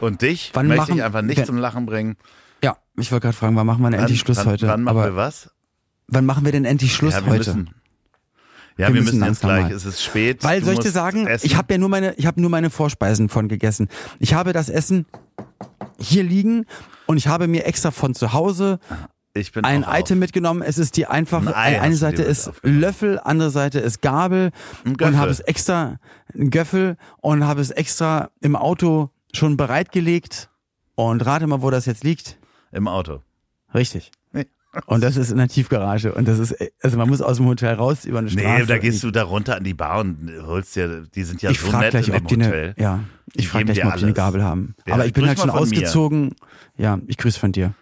[0.00, 2.16] Und dich Wann möchte machen- ich einfach nicht wer- zum Lachen bringen.
[2.66, 4.66] Ja, ich wollte gerade fragen, wann machen wir denn endlich Schluss wann, heute?
[4.66, 5.50] Wann machen Aber wir was?
[6.08, 7.54] wann machen wir denn endlich Schluss ja, heute?
[7.54, 7.70] Müssen,
[8.76, 9.68] ja, Wir wir, müssen müssen, jetzt gleich.
[9.68, 9.72] mal.
[9.72, 10.42] Es ist spät.
[10.42, 11.46] Weil soll ich dir sagen, essen.
[11.46, 13.88] ich habe ja nur meine, ich habe nur meine Vorspeisen von gegessen.
[14.18, 15.06] Ich habe das Essen
[15.98, 16.66] hier liegen
[17.06, 18.80] und ich habe mir extra von zu Hause
[19.62, 19.98] ein auch auf.
[20.00, 20.62] Item mitgenommen.
[20.62, 22.50] Es ist die einfache, Ein Ei eine Seite ist.
[22.62, 24.50] Löffel, andere Seite ist Gabel
[24.84, 25.98] und habe es extra,
[26.34, 30.48] ein Göffel und habe es extra im Auto schon bereitgelegt
[30.94, 32.38] und rate mal, wo das jetzt liegt.
[32.76, 33.22] Im Auto.
[33.74, 34.10] Richtig.
[34.32, 34.46] Nee.
[34.86, 37.74] Und das ist in der Tiefgarage und das ist, also man muss aus dem Hotel
[37.74, 38.46] raus über eine Straße.
[38.60, 41.50] Nee, da gehst du da runter an die Bar und holst dir, die sind ja
[41.50, 42.74] ich so frage nett gleich, in dem Hotel.
[42.76, 43.00] ja,
[43.34, 44.12] Die ich frage gleich mal, ob die eine.
[44.12, 44.74] Gabel haben.
[44.86, 45.62] Ja, Aber ich bin halt schon von mir.
[45.62, 46.34] ausgezogen.
[46.76, 47.72] Ja, ich grüße von dir.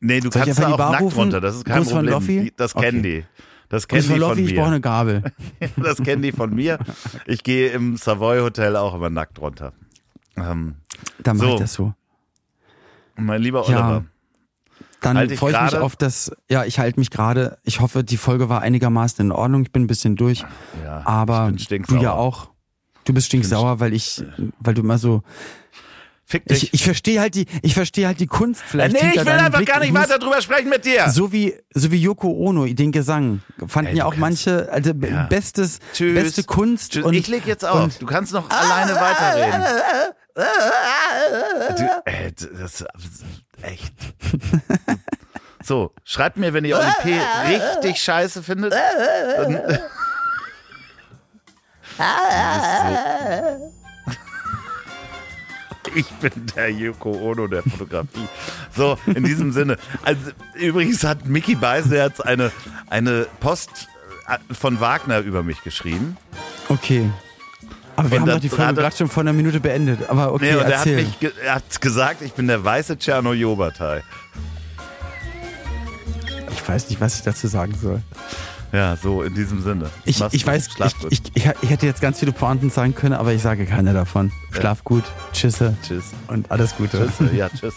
[0.00, 1.18] Nee, du Soll kannst da auch nackt rufen?
[1.20, 2.12] runter, das ist kein Gruß von Problem.
[2.14, 2.40] Loffi?
[2.46, 3.20] Die- Das kennen Okay.
[3.20, 3.42] die.
[3.68, 4.72] Das kennen von die von Loffi, ich brauche mir.
[4.72, 5.22] eine Gabel.
[5.76, 6.78] Das kennen die von mir.
[7.26, 9.72] Ich gehe im Savoy Hotel auch immer nackt runter.
[10.36, 10.74] Ähm,
[11.22, 11.54] Dann So.
[11.54, 11.94] ich das so.
[13.16, 14.04] mein lieber Ja.
[15.06, 15.82] Dann Halt freue ich mich gerade?
[15.84, 17.58] auf das, ja, ich halte mich gerade.
[17.62, 19.62] Ich hoffe, die Folge war einigermaßen in Ordnung.
[19.62, 20.44] Ich bin ein bisschen durch.
[20.84, 22.48] ja, Aber du ja auch.
[23.04, 24.24] Du bist stinksauer, weil ich,
[24.58, 25.22] weil du immer so.
[26.28, 26.64] Fick dich.
[26.64, 29.00] Ich, ich verstehe halt die, ich verstehe halt die Kunst vielleicht.
[29.00, 29.68] nee, ich will einfach Blick.
[29.68, 31.08] gar nicht weiter drüber sprechen mit dir.
[31.08, 33.42] So wie, so wie Yoko Ono, den Gesang.
[33.68, 35.26] Fanden Ey, ja auch manche, also Ja.
[35.26, 36.14] bestes, Tschüss.
[36.14, 36.94] beste Kunst.
[36.94, 37.04] Tschüss.
[37.04, 37.96] Und, ich leg jetzt auf.
[37.98, 39.62] Du kannst noch alleine weiterreden.
[40.36, 40.42] Du,
[42.04, 42.86] äh, das ist
[43.62, 43.92] echt.
[45.64, 47.18] So, schreibt mir, wenn ihr Oli P.
[47.48, 48.72] richtig scheiße findet.
[48.72, 49.78] Dann, so-
[55.94, 58.28] ich bin der Yoko Ono der Fotografie.
[58.74, 59.76] So, in diesem Sinne.
[60.04, 62.52] Also, übrigens hat Mickey Beisenherz eine,
[62.90, 63.88] eine Post
[64.28, 66.16] äh, von Wagner über mich geschrieben.
[66.68, 67.10] Okay.
[67.96, 70.08] Aber wir Und haben doch die Folge er- gerade schon vor einer Minute beendet.
[70.08, 70.96] Aber okay, Nee, und er hat, erzähl.
[70.96, 74.02] mich ge er hat gesagt, ich bin der weiße Tschernojobatai.
[76.52, 78.02] ich weiß nicht, was ich dazu sagen soll.
[78.72, 79.88] Ja, so in diesem Sinne.
[80.04, 80.52] Ich, Mach's ich gut.
[80.52, 81.30] weiß, Schlaf ich, gut.
[81.34, 84.32] ich, ich, ich hätte jetzt ganz viele Pointen sagen können, aber ich sage keine davon.
[84.50, 86.04] Schlaf gut, tschüsse Tschüss.
[86.26, 87.08] und alles Gute.
[87.16, 87.32] Tschüss.
[87.32, 87.74] Ja, tschüss.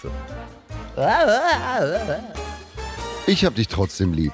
[3.28, 4.34] Ich hab dich trotzdem lieb.